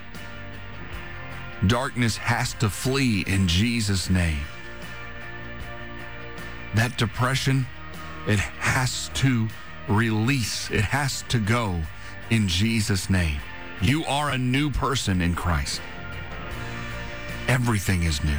Darkness 1.66 2.16
has 2.16 2.54
to 2.54 2.69
flee 2.69 3.25
in 3.26 3.47
Jesus' 3.47 4.11
name. 4.11 4.40
That 6.75 6.97
depression, 6.99 7.66
it 8.26 8.40
has 8.40 9.11
to 9.14 9.49
release, 9.88 10.71
it 10.71 10.83
has 10.83 11.23
to 11.28 11.38
go 11.38 11.81
in 12.31 12.49
Jesus' 12.49 13.09
name. 13.09 13.38
You 13.81 14.04
are 14.07 14.31
a 14.31 14.38
new 14.38 14.71
person 14.71 15.21
in 15.21 15.35
Christ. 15.35 15.81
Everything 17.49 18.04
is 18.04 18.23
new. 18.25 18.38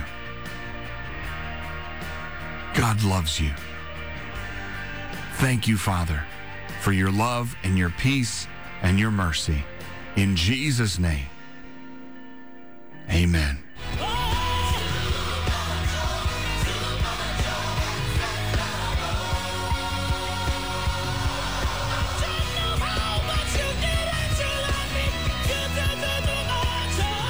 God 2.74 3.04
loves 3.04 3.40
you. 3.40 3.52
Thank 5.36 5.68
you, 5.68 5.78
Father, 5.78 6.24
for 6.82 6.92
your 6.92 7.12
love 7.12 7.56
and 7.64 7.78
your 7.78 7.92
peace 7.92 8.48
and 8.82 9.00
your 9.00 9.12
mercy. 9.12 9.64
In 10.16 10.36
Jesus' 10.36 11.00
name, 11.00 11.26
amen. 13.12 13.58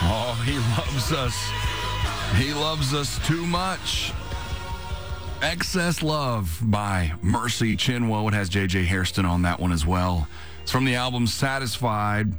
Oh, 0.05 0.43
he 0.45 0.57
loves 0.77 1.11
us. 1.11 1.51
He 2.37 2.53
loves 2.53 2.93
us 2.93 3.25
too 3.27 3.45
much. 3.45 4.11
Excess 5.41 6.01
Love 6.01 6.59
by 6.63 7.11
Mercy 7.21 7.75
Chinwo. 7.75 8.27
It 8.29 8.33
has 8.33 8.49
JJ 8.49 8.85
Hairston 8.85 9.25
on 9.25 9.41
that 9.41 9.59
one 9.59 9.71
as 9.71 9.85
well. 9.85 10.27
It's 10.61 10.71
from 10.71 10.85
the 10.85 10.95
album 10.95 11.27
Satisfied. 11.27 12.31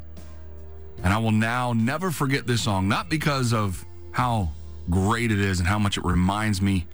And 1.04 1.12
I 1.12 1.18
will 1.18 1.30
now 1.30 1.74
never 1.74 2.10
forget 2.10 2.46
this 2.46 2.62
song, 2.62 2.88
not 2.88 3.10
because 3.10 3.52
of 3.52 3.84
how 4.10 4.48
great 4.90 5.30
it 5.30 5.38
is 5.38 5.60
and 5.60 5.68
how 5.68 5.78
much 5.78 5.98
it 5.98 6.04
reminds 6.04 6.60
me 6.60 6.86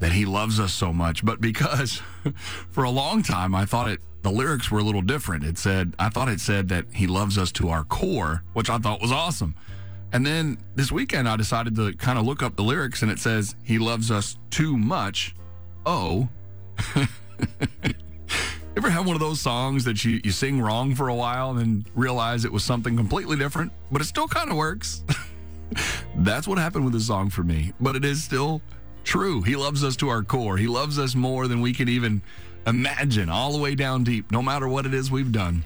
that 0.00 0.10
he 0.10 0.24
loves 0.24 0.58
us 0.58 0.72
so 0.72 0.92
much, 0.92 1.24
but 1.24 1.40
because 1.40 2.02
for 2.70 2.84
a 2.84 2.90
long 2.90 3.22
time 3.22 3.54
I 3.54 3.66
thought 3.66 3.88
it 3.88 4.00
the 4.22 4.30
lyrics 4.30 4.70
were 4.70 4.78
a 4.78 4.82
little 4.82 5.02
different. 5.02 5.44
It 5.44 5.58
said 5.58 5.94
I 5.98 6.08
thought 6.08 6.28
it 6.28 6.40
said 6.40 6.68
that 6.70 6.86
he 6.92 7.06
loves 7.06 7.36
us 7.38 7.52
to 7.52 7.68
our 7.68 7.84
core, 7.84 8.42
which 8.54 8.70
I 8.70 8.78
thought 8.78 9.00
was 9.00 9.12
awesome. 9.12 9.54
And 10.12 10.24
then 10.24 10.58
this 10.74 10.90
weekend 10.90 11.28
I 11.28 11.36
decided 11.36 11.76
to 11.76 11.92
kind 11.94 12.18
of 12.18 12.24
look 12.24 12.42
up 12.42 12.56
the 12.56 12.62
lyrics 12.62 13.02
and 13.02 13.10
it 13.10 13.18
says 13.18 13.54
he 13.64 13.78
loves 13.78 14.10
us 14.10 14.38
too 14.50 14.76
much. 14.76 15.34
Oh. 15.84 16.28
Ever 18.76 18.88
have 18.88 19.06
one 19.06 19.14
of 19.14 19.20
those 19.20 19.40
songs 19.40 19.84
that 19.84 20.04
you, 20.04 20.20
you 20.24 20.30
sing 20.30 20.60
wrong 20.60 20.94
for 20.94 21.08
a 21.08 21.14
while 21.14 21.50
and 21.50 21.58
then 21.58 21.86
realize 21.94 22.44
it 22.44 22.52
was 22.52 22.64
something 22.64 22.96
completely 22.96 23.36
different, 23.36 23.70
but 23.90 24.00
it 24.00 24.06
still 24.06 24.26
kind 24.26 24.50
of 24.50 24.56
works? 24.56 25.04
That's 26.16 26.48
what 26.48 26.58
happened 26.58 26.84
with 26.84 26.94
the 26.94 27.00
song 27.00 27.28
for 27.28 27.42
me, 27.42 27.72
but 27.80 27.96
it 27.96 28.04
is 28.04 28.22
still 28.22 28.62
true. 29.04 29.42
He 29.42 29.56
loves 29.56 29.84
us 29.84 29.94
to 29.96 30.08
our 30.08 30.22
core. 30.22 30.56
He 30.56 30.66
loves 30.66 30.98
us 30.98 31.14
more 31.14 31.48
than 31.48 31.60
we 31.60 31.74
can 31.74 31.88
even 31.88 32.22
imagine, 32.66 33.28
all 33.28 33.52
the 33.52 33.58
way 33.58 33.74
down 33.74 34.04
deep, 34.04 34.30
no 34.30 34.40
matter 34.40 34.68
what 34.68 34.86
it 34.86 34.94
is 34.94 35.10
we've 35.10 35.32
done. 35.32 35.64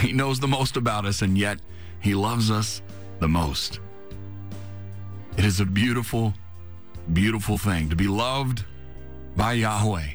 He 0.00 0.12
knows 0.12 0.40
the 0.40 0.48
most 0.48 0.76
about 0.76 1.04
us, 1.04 1.22
and 1.22 1.38
yet 1.38 1.58
He 2.00 2.14
loves 2.14 2.50
us 2.50 2.82
the 3.20 3.28
most. 3.28 3.78
It 5.36 5.44
is 5.44 5.60
a 5.60 5.66
beautiful, 5.66 6.34
beautiful 7.12 7.58
thing 7.58 7.88
to 7.90 7.96
be 7.96 8.08
loved 8.08 8.64
by 9.36 9.54
Yahweh, 9.54 10.06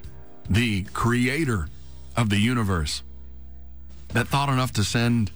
the 0.49 0.83
creator 0.93 1.67
of 2.17 2.29
the 2.29 2.39
universe, 2.39 3.03
that 4.09 4.27
thought 4.27 4.49
enough 4.49 4.73
to 4.73 4.83
send 4.83 5.31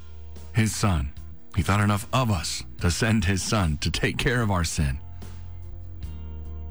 His 0.53 0.75
Son. 0.75 1.11
He 1.55 1.61
thought 1.61 1.79
enough 1.79 2.07
of 2.11 2.31
us 2.31 2.63
to 2.81 2.89
send 2.89 3.25
His 3.25 3.43
Son 3.43 3.77
to 3.77 3.91
take 3.91 4.17
care 4.17 4.41
of 4.41 4.49
our 4.49 4.63
sin. 4.63 4.99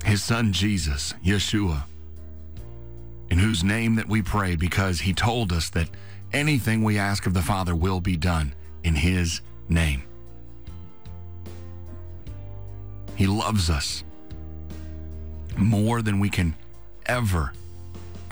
His 0.04 0.22
Son, 0.22 0.52
Jesus, 0.52 1.14
Yeshua, 1.24 1.84
in 3.30 3.38
whose 3.38 3.62
name 3.62 3.94
that 3.94 4.08
we 4.08 4.20
pray 4.20 4.56
because 4.56 5.00
He 5.00 5.12
told 5.12 5.52
us 5.52 5.70
that 5.70 5.88
anything 6.32 6.82
we 6.82 6.98
ask 6.98 7.26
of 7.26 7.34
the 7.34 7.42
Father 7.42 7.76
will 7.76 8.00
be 8.00 8.16
done 8.16 8.54
in 8.82 8.96
His 8.96 9.40
name. 9.68 10.02
He 13.14 13.26
loves 13.28 13.70
us 13.70 14.02
more 15.56 16.02
than 16.02 16.18
we 16.18 16.28
can 16.28 16.56
ever 17.06 17.52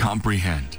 comprehend. 0.01 0.79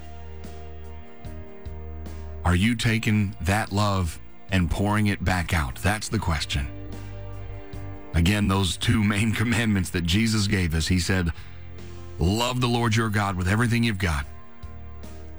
Are 2.43 2.55
you 2.55 2.75
taking 2.75 3.35
that 3.41 3.71
love 3.71 4.19
and 4.51 4.69
pouring 4.69 5.07
it 5.07 5.23
back 5.23 5.53
out? 5.53 5.75
That's 5.75 6.09
the 6.09 6.17
question. 6.17 6.67
Again, 8.15 8.47
those 8.47 8.77
two 8.77 9.03
main 9.13 9.31
commandments 9.31 9.91
that 9.91 10.05
Jesus 10.05 10.47
gave 10.47 10.73
us. 10.73 10.87
He 10.87 10.99
said, 10.99 11.29
Love 12.17 12.61
the 12.61 12.67
Lord 12.67 12.95
your 12.95 13.09
God 13.09 13.35
with 13.35 13.47
everything 13.47 13.83
you've 13.83 13.99
got, 13.99 14.25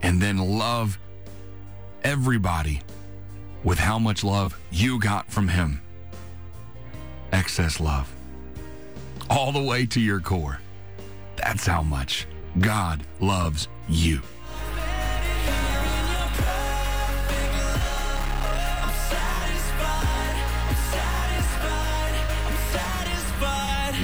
and 0.00 0.22
then 0.22 0.38
love 0.38 0.96
everybody 2.04 2.82
with 3.64 3.78
how 3.78 3.98
much 3.98 4.22
love 4.22 4.56
you 4.70 5.00
got 5.00 5.28
from 5.28 5.48
Him. 5.48 5.82
Excess 7.32 7.80
love. 7.80 8.12
All 9.28 9.50
the 9.50 9.62
way 9.62 9.86
to 9.86 10.00
your 10.00 10.20
core. 10.20 10.60
That's 11.36 11.66
how 11.66 11.82
much 11.82 12.26
God 12.58 13.04
loves 13.20 13.68
you. 13.88 14.20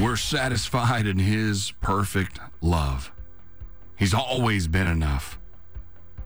We're 0.01 0.17
satisfied 0.17 1.07
in 1.07 1.19
His 1.19 1.73
perfect 1.81 2.39
love. 2.61 3.11
He's 3.97 4.15
always 4.15 4.69
been 4.69 4.87
enough. 4.87 5.39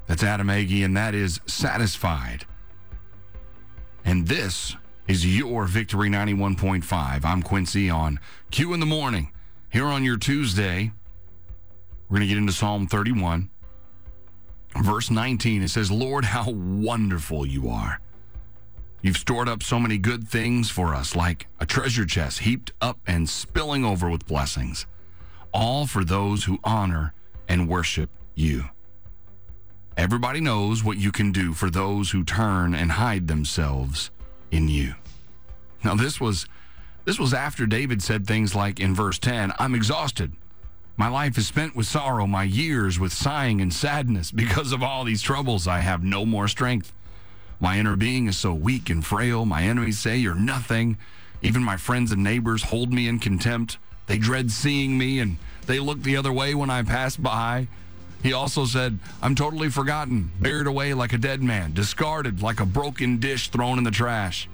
That's 0.07 0.23
Adam 0.23 0.49
Agee, 0.49 0.85
and 0.85 0.95
that 0.97 1.15
is 1.15 1.41
satisfied. 1.47 2.45
And 4.05 4.29
this 4.29 4.77
is 5.09 5.39
your 5.39 5.65
Victory 5.65 6.11
91.5. 6.11 7.25
I'm 7.25 7.43
Quincy 7.43 7.89
on 7.89 8.21
Q 8.51 8.75
in 8.75 8.81
the 8.81 8.87
Morning. 8.87 9.33
Here 9.71 9.87
on 9.87 10.05
your 10.05 10.19
Tuesday, 10.19 10.93
we're 12.13 12.19
going 12.19 12.29
to 12.29 12.35
get 12.35 12.41
into 12.41 12.53
Psalm 12.53 12.87
31. 12.87 13.49
Verse 14.83 15.11
19, 15.11 15.63
it 15.63 15.69
says, 15.69 15.91
Lord, 15.91 16.27
how 16.27 16.51
wonderful 16.51 17.47
you 17.47 17.71
are. 17.71 18.01
You've 19.01 19.17
stored 19.17 19.49
up 19.49 19.63
so 19.63 19.81
many 19.81 19.97
good 19.97 20.29
things 20.29 20.69
for 20.69 20.95
us, 20.95 21.17
like 21.17 21.47
a 21.59 21.65
treasure 21.65 22.05
chest 22.05 22.41
heaped 22.41 22.71
up 22.83 22.99
and 23.07 23.27
spilling 23.27 23.87
over 23.87 24.11
with 24.11 24.27
blessings, 24.27 24.85
all 25.55 25.87
for 25.87 26.05
those 26.05 26.45
who 26.45 26.59
honor 26.65 27.15
and 27.49 27.67
worship 27.67 28.11
you. 28.35 28.67
Everybody 29.97 30.41
knows 30.41 30.85
what 30.85 30.99
you 30.99 31.13
can 31.13 31.33
do 31.33 31.55
for 31.55 31.71
those 31.71 32.11
who 32.11 32.25
turn 32.25 32.75
and 32.75 32.93
hide 32.93 33.27
themselves 33.27 34.11
in 34.51 34.69
you. 34.69 34.97
Now 35.83 35.95
this 35.95 36.21
was 36.21 36.47
this 37.07 37.19
was 37.19 37.33
after 37.33 37.65
David 37.65 38.03
said 38.03 38.27
things 38.27 38.55
like 38.55 38.81
in 38.81 38.95
verse 38.95 39.19
10, 39.19 39.55
I'm 39.59 39.75
exhausted. 39.75 40.37
My 41.03 41.09
life 41.09 41.37
is 41.37 41.49
spent 41.49 41.75
with 41.75 41.89
sorrow, 41.89 42.29
my 42.29 42.45
years 42.45 42.97
with 42.97 43.13
sighing 43.13 43.61
and 43.61 43.75
sadness. 43.75 44.31
Because 44.43 44.71
of 44.71 44.85
all 44.85 45.03
these 45.03 45.21
troubles, 45.21 45.67
I 45.67 45.81
have 45.81 46.05
no 46.05 46.25
more 46.25 46.47
strength. 46.47 46.93
My 47.59 47.77
inner 47.77 47.97
being 47.97 48.29
is 48.29 48.39
so 48.39 48.55
weak 48.55 48.89
and 48.89 49.05
frail. 49.05 49.45
My 49.45 49.65
enemies 49.65 49.99
say 49.99 50.17
you're 50.17 50.37
nothing. 50.37 50.97
Even 51.43 51.65
my 51.65 51.77
friends 51.77 52.13
and 52.13 52.23
neighbors 52.23 52.63
hold 52.63 52.93
me 52.93 53.09
in 53.09 53.19
contempt. 53.19 53.79
They 54.07 54.17
dread 54.17 54.53
seeing 54.53 54.97
me 54.97 55.19
and 55.19 55.39
they 55.67 55.81
look 55.81 56.05
the 56.05 56.17
other 56.17 56.33
way 56.33 56.55
when 56.55 56.71
I 56.71 56.85
pass 56.85 57.17
by. 57.17 57.67
He 58.23 58.33
also 58.33 58.65
said, 58.65 59.01
I'm 59.21 59.35
totally 59.35 59.71
forgotten, 59.71 60.31
buried 60.39 60.69
away 60.69 60.95
like 60.95 61.13
a 61.13 61.19
dead 61.19 61.43
man, 61.43 61.73
discarded 61.73 62.43
like 62.43 62.61
a 62.61 62.65
broken 62.65 63.19
dish 63.19 63.49
thrown 63.49 63.77
in 63.77 63.83
the 63.83 63.91
trash. 63.91 64.49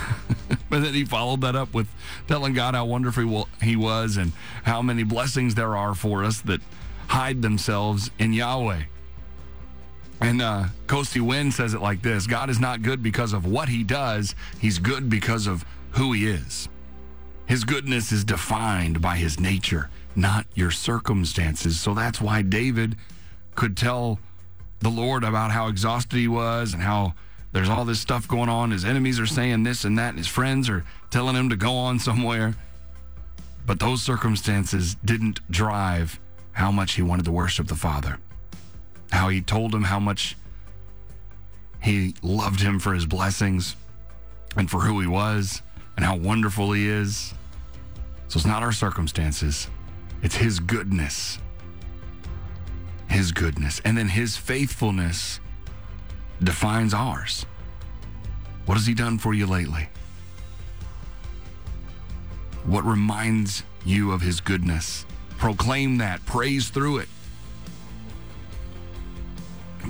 but 0.70 0.82
then 0.82 0.94
he 0.94 1.04
followed 1.04 1.40
that 1.42 1.56
up 1.56 1.74
with 1.74 1.88
telling 2.28 2.52
God 2.52 2.74
how 2.74 2.84
wonderful 2.84 3.48
he 3.62 3.76
was 3.76 4.16
and 4.16 4.32
how 4.64 4.82
many 4.82 5.02
blessings 5.02 5.54
there 5.54 5.76
are 5.76 5.94
for 5.94 6.24
us 6.24 6.40
that 6.42 6.60
hide 7.08 7.42
themselves 7.42 8.10
in 8.18 8.32
Yahweh. 8.32 8.82
And 10.20 10.40
uh, 10.40 10.66
Costi 10.86 11.18
Hinn 11.18 11.52
says 11.52 11.74
it 11.74 11.80
like 11.80 12.02
this 12.02 12.26
God 12.26 12.48
is 12.48 12.60
not 12.60 12.82
good 12.82 13.02
because 13.02 13.32
of 13.32 13.44
what 13.44 13.68
he 13.68 13.82
does, 13.82 14.34
he's 14.60 14.78
good 14.78 15.10
because 15.10 15.46
of 15.46 15.64
who 15.92 16.12
he 16.12 16.26
is. 16.26 16.68
His 17.46 17.64
goodness 17.64 18.12
is 18.12 18.24
defined 18.24 19.02
by 19.02 19.16
his 19.16 19.40
nature, 19.40 19.90
not 20.14 20.46
your 20.54 20.70
circumstances. 20.70 21.80
So 21.80 21.92
that's 21.92 22.20
why 22.20 22.42
David 22.42 22.96
could 23.56 23.76
tell 23.76 24.20
the 24.80 24.88
Lord 24.88 25.24
about 25.24 25.50
how 25.50 25.68
exhausted 25.68 26.16
he 26.16 26.28
was 26.28 26.72
and 26.72 26.82
how 26.82 27.14
there's 27.52 27.68
all 27.68 27.84
this 27.84 28.00
stuff 28.00 28.26
going 28.26 28.48
on. 28.48 28.70
His 28.70 28.84
enemies 28.84 29.20
are 29.20 29.26
saying 29.26 29.62
this 29.62 29.84
and 29.84 29.98
that, 29.98 30.10
and 30.10 30.18
his 30.18 30.28
friends 30.28 30.68
are 30.68 30.84
telling 31.10 31.36
him 31.36 31.50
to 31.50 31.56
go 31.56 31.74
on 31.74 31.98
somewhere. 31.98 32.54
But 33.64 33.78
those 33.78 34.02
circumstances 34.02 34.96
didn't 35.04 35.40
drive 35.50 36.18
how 36.52 36.70
much 36.70 36.94
he 36.94 37.02
wanted 37.02 37.24
to 37.26 37.32
worship 37.32 37.68
the 37.68 37.74
Father 37.74 38.18
how 39.12 39.28
he 39.28 39.42
told 39.42 39.74
him 39.74 39.84
how 39.84 40.00
much 40.00 40.36
he 41.80 42.14
loved 42.22 42.60
him 42.60 42.78
for 42.78 42.94
his 42.94 43.04
blessings 43.04 43.76
and 44.56 44.70
for 44.70 44.80
who 44.80 45.00
he 45.00 45.06
was 45.06 45.62
and 45.96 46.04
how 46.04 46.16
wonderful 46.16 46.72
he 46.72 46.88
is. 46.88 47.34
So 48.28 48.38
it's 48.38 48.46
not 48.46 48.62
our 48.62 48.72
circumstances, 48.72 49.68
it's 50.22 50.36
his 50.36 50.58
goodness. 50.58 51.38
His 53.08 53.30
goodness. 53.30 53.82
And 53.84 53.98
then 53.98 54.08
his 54.08 54.38
faithfulness 54.38 55.38
defines 56.44 56.94
ours. 56.94 57.46
What 58.66 58.76
has 58.76 58.86
he 58.86 58.94
done 58.94 59.18
for 59.18 59.34
you 59.34 59.46
lately? 59.46 59.88
What 62.64 62.84
reminds 62.84 63.64
you 63.84 64.12
of 64.12 64.20
his 64.20 64.40
goodness? 64.40 65.04
Proclaim 65.38 65.98
that, 65.98 66.24
praise 66.26 66.68
through 66.68 66.98
it. 66.98 67.08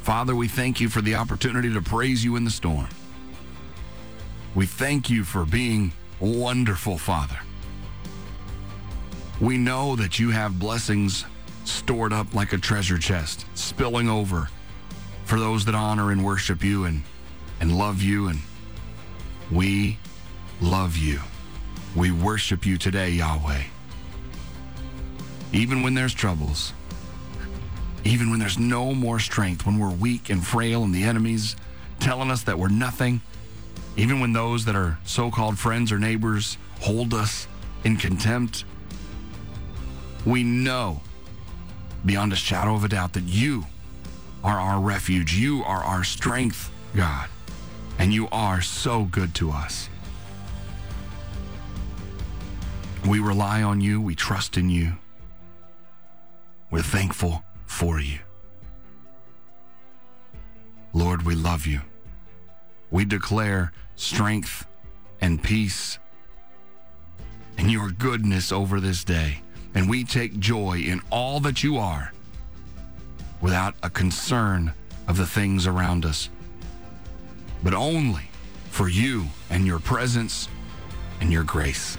Father, 0.00 0.34
we 0.34 0.48
thank 0.48 0.80
you 0.80 0.88
for 0.88 1.02
the 1.02 1.14
opportunity 1.14 1.72
to 1.72 1.82
praise 1.82 2.24
you 2.24 2.36
in 2.36 2.44
the 2.44 2.50
storm. 2.50 2.88
We 4.54 4.66
thank 4.66 5.10
you 5.10 5.22
for 5.24 5.44
being 5.44 5.92
wonderful, 6.18 6.98
Father. 6.98 7.38
We 9.40 9.58
know 9.58 9.96
that 9.96 10.18
you 10.18 10.30
have 10.30 10.58
blessings 10.58 11.24
stored 11.64 12.12
up 12.12 12.34
like 12.34 12.52
a 12.52 12.58
treasure 12.58 12.98
chest, 12.98 13.46
spilling 13.54 14.08
over 14.08 14.48
for 15.32 15.40
those 15.40 15.64
that 15.64 15.74
honor 15.74 16.10
and 16.10 16.22
worship 16.22 16.62
you 16.62 16.84
and, 16.84 17.02
and 17.58 17.78
love 17.78 18.02
you. 18.02 18.28
And 18.28 18.40
we 19.50 19.96
love 20.60 20.94
you. 20.94 21.20
We 21.96 22.10
worship 22.10 22.66
you 22.66 22.76
today, 22.76 23.12
Yahweh. 23.12 23.62
Even 25.54 25.82
when 25.82 25.94
there's 25.94 26.12
troubles, 26.12 26.74
even 28.04 28.28
when 28.28 28.40
there's 28.40 28.58
no 28.58 28.92
more 28.92 29.18
strength, 29.18 29.64
when 29.64 29.78
we're 29.78 29.88
weak 29.88 30.28
and 30.28 30.46
frail 30.46 30.84
and 30.84 30.94
the 30.94 31.04
enemy's 31.04 31.56
telling 31.98 32.30
us 32.30 32.42
that 32.42 32.58
we're 32.58 32.68
nothing, 32.68 33.22
even 33.96 34.20
when 34.20 34.34
those 34.34 34.66
that 34.66 34.76
are 34.76 34.98
so 35.06 35.30
called 35.30 35.58
friends 35.58 35.90
or 35.90 35.98
neighbors 35.98 36.58
hold 36.82 37.14
us 37.14 37.48
in 37.84 37.96
contempt, 37.96 38.66
we 40.26 40.42
know 40.42 41.00
beyond 42.04 42.34
a 42.34 42.36
shadow 42.36 42.74
of 42.74 42.84
a 42.84 42.88
doubt 42.88 43.14
that 43.14 43.24
you 43.24 43.64
are 44.44 44.58
our 44.58 44.80
refuge. 44.80 45.34
You 45.34 45.62
are 45.64 45.82
our 45.82 46.04
strength, 46.04 46.70
God. 46.94 47.28
And 47.98 48.12
you 48.12 48.28
are 48.32 48.60
so 48.60 49.04
good 49.04 49.34
to 49.36 49.50
us. 49.50 49.88
We 53.06 53.18
rely 53.20 53.62
on 53.62 53.80
you. 53.80 54.00
We 54.00 54.14
trust 54.14 54.56
in 54.56 54.70
you. 54.70 54.94
We're 56.70 56.82
thankful 56.82 57.42
for 57.66 58.00
you. 58.00 58.18
Lord, 60.92 61.22
we 61.22 61.34
love 61.34 61.66
you. 61.66 61.80
We 62.90 63.04
declare 63.04 63.72
strength 63.96 64.66
and 65.20 65.42
peace 65.42 65.98
and 67.56 67.70
your 67.70 67.90
goodness 67.90 68.52
over 68.52 68.80
this 68.80 69.04
day. 69.04 69.40
And 69.74 69.88
we 69.88 70.04
take 70.04 70.38
joy 70.38 70.78
in 70.78 71.00
all 71.10 71.40
that 71.40 71.62
you 71.62 71.78
are 71.78 72.12
without 73.42 73.74
a 73.82 73.90
concern 73.90 74.72
of 75.08 75.18
the 75.18 75.26
things 75.26 75.66
around 75.66 76.06
us, 76.06 76.30
but 77.62 77.74
only 77.74 78.30
for 78.70 78.88
you 78.88 79.26
and 79.50 79.66
your 79.66 79.80
presence 79.80 80.48
and 81.20 81.30
your 81.30 81.42
grace. 81.42 81.98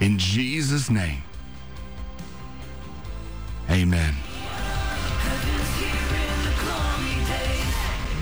In 0.00 0.18
Jesus' 0.18 0.90
name, 0.90 1.22
amen. 3.70 4.14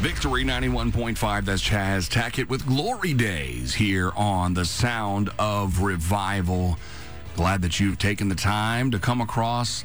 Victory 0.01 0.45
91.5, 0.45 1.45
that's 1.45 1.63
Chaz 1.63 2.09
Tackett 2.09 2.49
with 2.49 2.67
Glory 2.67 3.13
Days 3.13 3.75
here 3.75 4.13
on 4.17 4.55
the 4.55 4.65
Sound 4.65 5.29
of 5.39 5.83
Revival. 5.83 6.79
Glad 7.37 7.61
that 7.63 7.81
you've 7.81 7.99
taken 7.99 8.29
the 8.31 8.35
time 8.35 8.91
to 8.93 8.99
come 8.99 9.21
across 9.21 9.85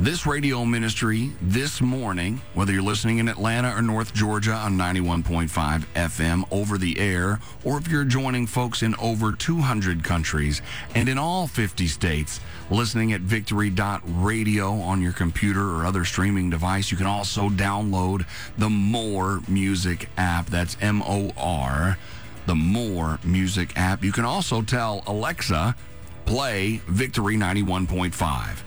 This 0.00 0.24
radio 0.24 0.64
ministry 0.64 1.30
this 1.42 1.82
morning, 1.82 2.40
whether 2.54 2.72
you're 2.72 2.80
listening 2.80 3.18
in 3.18 3.28
Atlanta 3.28 3.76
or 3.76 3.82
North 3.82 4.14
Georgia 4.14 4.54
on 4.54 4.78
91.5 4.78 5.84
FM 5.94 6.44
over 6.50 6.78
the 6.78 6.98
air, 6.98 7.38
or 7.64 7.76
if 7.76 7.86
you're 7.86 8.04
joining 8.04 8.46
folks 8.46 8.82
in 8.82 8.94
over 8.94 9.30
200 9.30 10.02
countries 10.02 10.62
and 10.94 11.06
in 11.06 11.18
all 11.18 11.46
50 11.46 11.86
states, 11.86 12.40
listening 12.70 13.12
at 13.12 13.20
victory.radio 13.20 14.72
on 14.72 15.02
your 15.02 15.12
computer 15.12 15.76
or 15.76 15.84
other 15.84 16.06
streaming 16.06 16.48
device, 16.48 16.90
you 16.90 16.96
can 16.96 17.06
also 17.06 17.50
download 17.50 18.24
the 18.56 18.70
More 18.70 19.42
Music 19.48 20.08
app. 20.16 20.46
That's 20.46 20.78
M 20.80 21.02
O 21.02 21.30
R, 21.36 21.98
the 22.46 22.54
More 22.54 23.18
Music 23.22 23.76
app. 23.76 24.02
You 24.02 24.12
can 24.12 24.24
also 24.24 24.62
tell 24.62 25.02
Alexa, 25.06 25.76
play 26.24 26.80
Victory 26.86 27.36
91.5. 27.36 28.62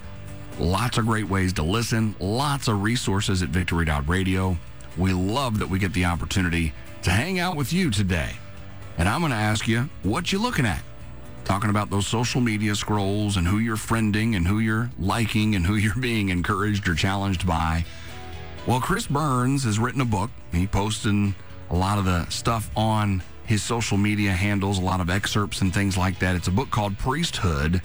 Lots 0.60 1.00
of 1.00 1.08
great 1.08 1.28
ways 1.28 1.52
to 1.54 1.64
listen, 1.64 2.16
lots 2.20 2.68
of 2.68 2.84
resources 2.84 3.42
at 3.42 3.50
victory.radio. 3.50 4.56
We 4.98 5.12
love 5.12 5.58
that 5.60 5.70
we 5.70 5.80
get 5.80 5.94
the 5.94 6.06
opportunity 6.06 6.74
to 7.02 7.10
hang 7.10 7.40
out 7.40 7.56
with 7.56 7.74
you 7.74 7.90
today. 7.90 8.34
And 9.00 9.10
I'm 9.10 9.22
going 9.22 9.32
to 9.32 9.38
ask 9.38 9.68
you 9.68 9.90
what 10.04 10.32
you 10.32 10.38
looking 10.38 10.68
at. 10.68 10.82
Talking 11.44 11.72
about 11.72 11.90
those 11.90 12.06
social 12.06 12.40
media 12.40 12.76
scrolls 12.76 13.36
and 13.36 13.48
who 13.48 13.58
you're 13.58 13.76
friending 13.76 14.36
and 14.36 14.48
who 14.48 14.60
you're 14.60 14.92
liking 15.00 15.56
and 15.56 15.66
who 15.66 15.76
you're 15.78 15.96
being 15.96 16.30
encouraged 16.30 16.88
or 16.88 16.94
challenged 16.94 17.48
by. 17.48 17.84
Well, 18.68 18.80
Chris 18.80 19.08
Burns 19.08 19.64
has 19.64 19.80
written 19.80 20.02
a 20.02 20.06
book. 20.06 20.30
He 20.52 20.68
posted 20.68 21.34
a 21.72 21.76
lot 21.76 21.98
of 21.98 22.06
the 22.06 22.30
stuff 22.30 22.70
on 22.78 23.24
his 23.46 23.64
social 23.64 23.98
media 23.98 24.32
handles, 24.32 24.78
a 24.78 24.82
lot 24.82 25.02
of 25.02 25.10
excerpts 25.10 25.62
and 25.62 25.74
things 25.74 25.98
like 25.98 26.20
that. 26.20 26.36
It's 26.36 26.48
a 26.48 26.52
book 26.52 26.70
called 26.70 26.98
Priesthood. 27.00 27.82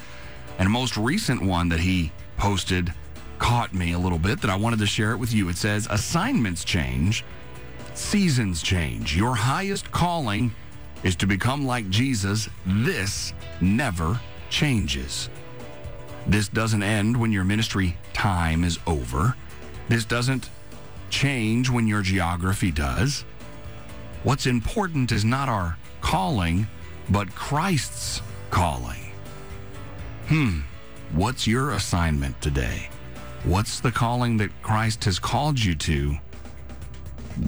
And 0.58 0.66
a 0.66 0.70
most 0.70 0.96
recent 0.96 1.40
one 1.42 1.68
that 1.70 1.80
he 1.80 2.12
posted 2.38 2.94
caught 3.38 3.72
me 3.72 3.92
a 3.92 3.98
little 3.98 4.18
bit 4.18 4.40
that 4.40 4.50
I 4.50 4.56
wanted 4.56 4.78
to 4.80 4.86
share 4.86 5.12
it 5.12 5.18
with 5.18 5.32
you. 5.32 5.48
It 5.48 5.56
says, 5.56 5.86
Assignments 5.90 6.64
change, 6.64 7.24
seasons 7.94 8.62
change. 8.62 9.16
Your 9.16 9.34
highest 9.34 9.90
calling 9.90 10.52
is 11.02 11.16
to 11.16 11.26
become 11.26 11.66
like 11.66 11.88
Jesus. 11.90 12.48
This 12.66 13.32
never 13.60 14.20
changes. 14.50 15.28
This 16.26 16.48
doesn't 16.48 16.82
end 16.82 17.16
when 17.16 17.32
your 17.32 17.44
ministry 17.44 17.96
time 18.12 18.64
is 18.64 18.78
over. 18.86 19.34
This 19.88 20.04
doesn't 20.04 20.50
change 21.10 21.70
when 21.70 21.86
your 21.86 22.02
geography 22.02 22.70
does. 22.70 23.24
What's 24.24 24.46
important 24.46 25.12
is 25.12 25.24
not 25.24 25.48
our 25.48 25.78
calling, 26.00 26.66
but 27.08 27.34
Christ's 27.34 28.20
calling. 28.50 29.12
Hmm. 30.26 30.60
What's 31.12 31.46
your 31.46 31.72
assignment 31.72 32.40
today? 32.42 32.90
What's 33.44 33.80
the 33.80 33.90
calling 33.90 34.36
that 34.38 34.50
Christ 34.62 35.04
has 35.04 35.18
called 35.18 35.58
you 35.58 35.74
to? 35.76 36.18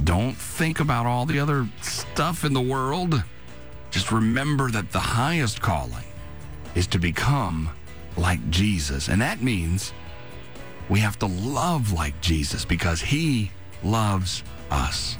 Don't 0.04 0.36
think 0.36 0.80
about 0.80 1.04
all 1.04 1.26
the 1.26 1.38
other 1.38 1.68
stuff 1.82 2.44
in 2.44 2.54
the 2.54 2.60
world. 2.60 3.22
Just 3.90 4.12
remember 4.12 4.70
that 4.70 4.92
the 4.92 5.00
highest 5.00 5.60
calling 5.60 6.04
is 6.74 6.86
to 6.88 6.98
become 6.98 7.68
like 8.16 8.48
Jesus. 8.50 9.08
And 9.08 9.20
that 9.20 9.42
means 9.42 9.92
we 10.88 11.00
have 11.00 11.18
to 11.18 11.26
love 11.26 11.92
like 11.92 12.18
Jesus 12.20 12.64
because 12.64 13.00
he 13.00 13.50
loves 13.82 14.42
us. 14.70 15.18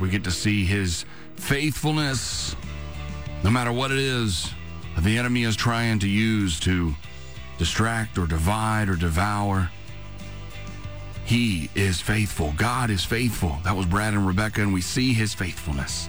We 0.00 0.08
get 0.08 0.24
to 0.24 0.30
see 0.30 0.64
his 0.64 1.04
faithfulness 1.36 2.56
no 3.42 3.50
matter 3.50 3.70
what 3.70 3.90
it 3.90 3.98
is 3.98 4.50
that 4.94 5.04
the 5.04 5.18
enemy 5.18 5.42
is 5.42 5.56
trying 5.56 5.98
to 5.98 6.08
use 6.08 6.58
to 6.60 6.94
distract 7.58 8.16
or 8.16 8.26
divide 8.26 8.88
or 8.88 8.96
devour. 8.96 9.70
He 11.26 11.68
is 11.74 12.00
faithful. 12.00 12.54
God 12.56 12.88
is 12.90 13.04
faithful. 13.04 13.58
That 13.64 13.76
was 13.76 13.84
Brad 13.84 14.14
and 14.14 14.26
Rebecca, 14.26 14.62
and 14.62 14.72
we 14.72 14.80
see 14.80 15.12
his 15.12 15.34
faithfulness. 15.34 16.08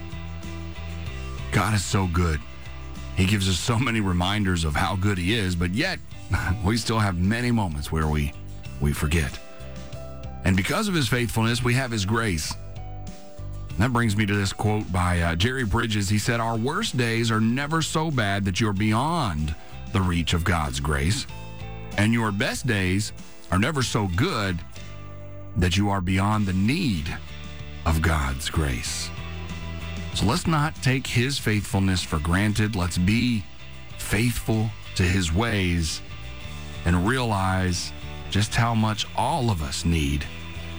God 1.52 1.74
is 1.74 1.84
so 1.84 2.06
good. 2.06 2.40
He 3.16 3.26
gives 3.26 3.48
us 3.48 3.58
so 3.58 3.78
many 3.78 4.00
reminders 4.00 4.64
of 4.64 4.74
how 4.74 4.96
good 4.96 5.18
he 5.18 5.34
is, 5.34 5.54
but 5.54 5.74
yet 5.74 5.98
we 6.64 6.78
still 6.78 6.98
have 6.98 7.18
many 7.18 7.50
moments 7.50 7.92
where 7.92 8.06
we 8.06 8.32
we 8.80 8.92
forget. 8.92 9.38
And 10.44 10.56
because 10.56 10.88
of 10.88 10.94
his 10.94 11.08
faithfulness, 11.08 11.62
we 11.62 11.74
have 11.74 11.90
his 11.90 12.06
grace. 12.06 12.54
That 13.78 13.92
brings 13.92 14.16
me 14.16 14.24
to 14.24 14.34
this 14.34 14.54
quote 14.54 14.90
by 14.90 15.20
uh, 15.20 15.34
Jerry 15.34 15.64
Bridges. 15.64 16.08
He 16.08 16.18
said, 16.18 16.40
Our 16.40 16.56
worst 16.56 16.96
days 16.96 17.30
are 17.30 17.40
never 17.40 17.82
so 17.82 18.10
bad 18.10 18.44
that 18.46 18.58
you're 18.58 18.72
beyond 18.72 19.54
the 19.92 20.00
reach 20.00 20.32
of 20.32 20.44
God's 20.44 20.80
grace, 20.80 21.26
and 21.98 22.12
your 22.12 22.32
best 22.32 22.66
days 22.66 23.12
are 23.50 23.58
never 23.58 23.82
so 23.82 24.08
good 24.16 24.58
that 25.56 25.76
you 25.76 25.90
are 25.90 26.00
beyond 26.00 26.46
the 26.46 26.52
need 26.54 27.14
of 27.84 28.00
God's 28.00 28.48
grace. 28.48 29.10
So 30.14 30.24
let's 30.24 30.46
not 30.46 30.74
take 30.82 31.06
his 31.06 31.38
faithfulness 31.38 32.02
for 32.02 32.18
granted. 32.18 32.76
Let's 32.76 32.98
be 32.98 33.44
faithful 33.98 34.70
to 34.94 35.02
his 35.02 35.32
ways 35.32 36.00
and 36.86 37.06
realize 37.06 37.92
just 38.30 38.54
how 38.54 38.74
much 38.74 39.06
all 39.16 39.50
of 39.50 39.62
us 39.62 39.84
need 39.84 40.24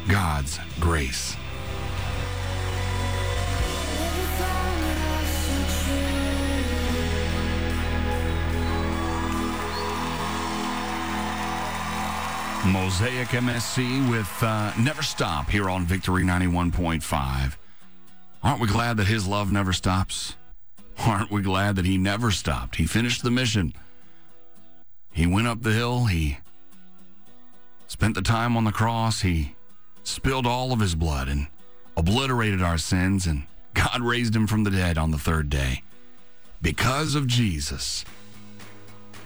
God's 0.07 0.59
grace. 0.79 1.35
Mosaic 12.87 13.27
MSC 13.27 14.09
with 14.09 14.31
uh, 14.41 14.71
Never 14.79 15.01
Stop 15.01 15.49
here 15.49 15.69
on 15.69 15.85
Victory 15.85 16.23
91.5. 16.23 17.57
Aren't 18.41 18.61
we 18.61 18.67
glad 18.69 18.95
that 18.95 19.07
his 19.07 19.27
love 19.27 19.51
never 19.51 19.73
stops? 19.73 20.37
Aren't 20.97 21.29
we 21.29 21.41
glad 21.41 21.75
that 21.75 21.83
he 21.83 21.97
never 21.97 22.31
stopped? 22.31 22.77
He 22.77 22.85
finished 22.85 23.23
the 23.23 23.29
mission. 23.29 23.73
He 25.11 25.27
went 25.27 25.47
up 25.47 25.63
the 25.63 25.73
hill. 25.73 26.05
He 26.05 26.37
spent 27.87 28.15
the 28.15 28.21
time 28.21 28.55
on 28.55 28.63
the 28.63 28.71
cross. 28.71 29.19
He 29.19 29.53
spilled 30.05 30.47
all 30.47 30.71
of 30.71 30.79
his 30.79 30.95
blood 30.95 31.27
and 31.27 31.47
obliterated 31.97 32.61
our 32.61 32.77
sins, 32.77 33.27
and 33.27 33.43
God 33.73 33.99
raised 33.99 34.33
him 34.33 34.47
from 34.47 34.63
the 34.63 34.71
dead 34.71 34.97
on 34.97 35.11
the 35.11 35.19
third 35.19 35.49
day. 35.49 35.83
Because 36.61 37.15
of 37.15 37.27
Jesus, 37.27 38.05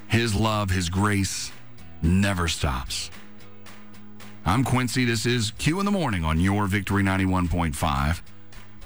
his 0.08 0.34
love, 0.34 0.72
his 0.72 0.90
grace 0.90 1.52
never 2.02 2.48
stops. 2.48 3.12
I'm 4.44 4.64
Quincy. 4.64 5.06
This 5.06 5.28
is 5.28 5.52
Q 5.60 5.80
in 5.80 5.86
the 5.86 5.92
Morning 5.92 6.26
on 6.26 6.40
your 6.40 6.66
Victory 6.66 7.04
91.5. 7.04 7.84
I'm 7.84 8.22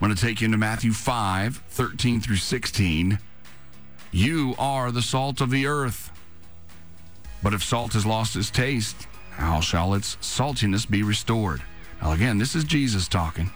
going 0.02 0.14
to 0.14 0.22
take 0.22 0.42
you 0.42 0.46
into 0.46 0.58
Matthew 0.58 0.92
5, 0.92 1.64
13 1.70 2.20
through 2.20 2.36
16. 2.36 3.18
You 4.12 4.54
are 4.60 4.92
the 4.92 5.02
salt 5.02 5.40
of 5.40 5.52
the 5.52 5.66
earth. 5.66 6.12
But 7.42 7.54
if 7.54 7.64
salt 7.64 7.94
has 7.94 8.06
lost 8.06 8.36
its 8.36 8.50
taste, 8.50 9.08
how 9.32 9.62
shall 9.62 9.94
its 9.94 10.18
saltiness 10.18 10.90
be 10.90 11.04
restored? 11.04 11.64
Now, 12.02 12.12
again, 12.12 12.38
this 12.38 12.54
is 12.54 12.66
Jesus 12.66 13.08
talking. 13.08 13.50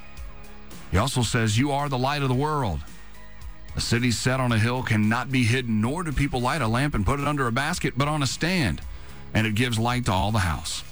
He 0.92 0.98
also 0.98 1.22
says, 1.22 1.58
You 1.58 1.74
are 1.74 1.90
the 1.90 1.98
light 1.98 2.22
of 2.22 2.30
the 2.30 2.34
world. 2.34 2.80
A 3.76 3.82
city 3.82 4.12
set 4.12 4.40
on 4.40 4.54
a 4.54 4.58
hill 4.58 4.84
cannot 4.84 5.34
be 5.34 5.44
hidden, 5.44 5.82
nor 5.82 6.04
do 6.04 6.14
people 6.14 6.40
light 6.40 6.62
a 6.62 6.68
lamp 6.68 6.96
and 6.96 7.06
put 7.06 7.20
it 7.20 7.28
under 7.28 7.48
a 7.48 7.52
basket, 7.52 7.96
but 7.98 8.08
on 8.08 8.24
a 8.24 8.28
stand, 8.28 8.80
and 9.34 9.46
it 9.46 9.54
gives 9.54 9.78
light 9.78 10.06
to 10.06 10.14
all 10.14 10.32
the 10.32 10.40
house. 10.40 10.86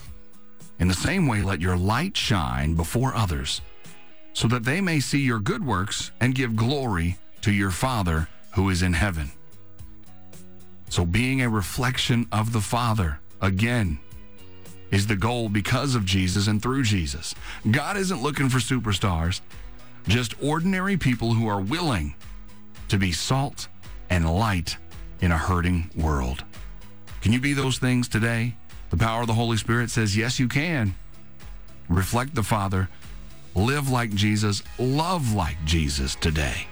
In 0.80 0.88
the 0.88 0.94
same 0.94 1.28
way, 1.28 1.42
let 1.42 1.62
your 1.62 1.78
light 1.78 2.16
shine 2.16 2.76
before 2.76 3.16
others, 3.16 3.62
so 4.34 4.48
that 4.48 4.63
they 4.63 4.82
may 4.82 5.00
see 5.00 5.20
your 5.20 5.40
good 5.40 5.66
works 5.66 6.12
and 6.20 6.36
give 6.36 6.56
glory 6.56 7.18
to 7.42 7.52
your 7.52 7.72
Father 7.72 8.28
who 8.54 8.70
is 8.70 8.82
in 8.82 8.94
heaven. 8.94 9.32
So, 10.90 11.06
being 11.06 11.42
a 11.42 11.50
reflection 11.50 12.28
of 12.32 12.54
the 12.54 12.62
Father, 12.62 13.20
again, 13.42 14.00
is 14.92 15.08
the 15.08 15.16
goal 15.16 15.50
because 15.50 15.96
of 15.96 16.06
Jesus 16.06 16.48
and 16.48 16.62
through 16.62 16.84
Jesus. 16.84 17.36
God 17.70 17.98
isn't 17.98 18.24
looking 18.24 18.50
for 18.50 18.60
superstars, 18.60 19.42
just 20.08 20.42
ordinary 20.42 20.96
people 20.96 21.34
who 21.34 21.48
are 21.48 21.60
willing 21.60 22.16
to 22.88 22.98
be 22.98 23.12
salt 23.12 23.68
and 24.10 24.30
light 24.30 24.78
in 25.20 25.32
a 25.32 25.38
hurting 25.38 25.90
world. 25.96 26.44
Can 27.22 27.34
you 27.34 27.42
be 27.42 27.54
those 27.54 27.80
things 27.80 28.08
today? 28.08 28.56
The 28.89 28.97
power 28.97 29.21
of 29.21 29.28
the 29.28 29.34
Holy 29.34 29.58
Spirit 29.58 29.89
says, 29.89 30.15
yes, 30.15 30.39
you 30.39 30.47
can. 30.47 30.95
Reflect 31.89 32.36
the 32.36 32.43
Father, 32.43 32.89
live 33.56 33.89
like 33.89 34.13
Jesus, 34.13 34.63
love 34.78 35.34
like 35.34 35.58
Jesus 35.65 36.15
today. 36.15 36.67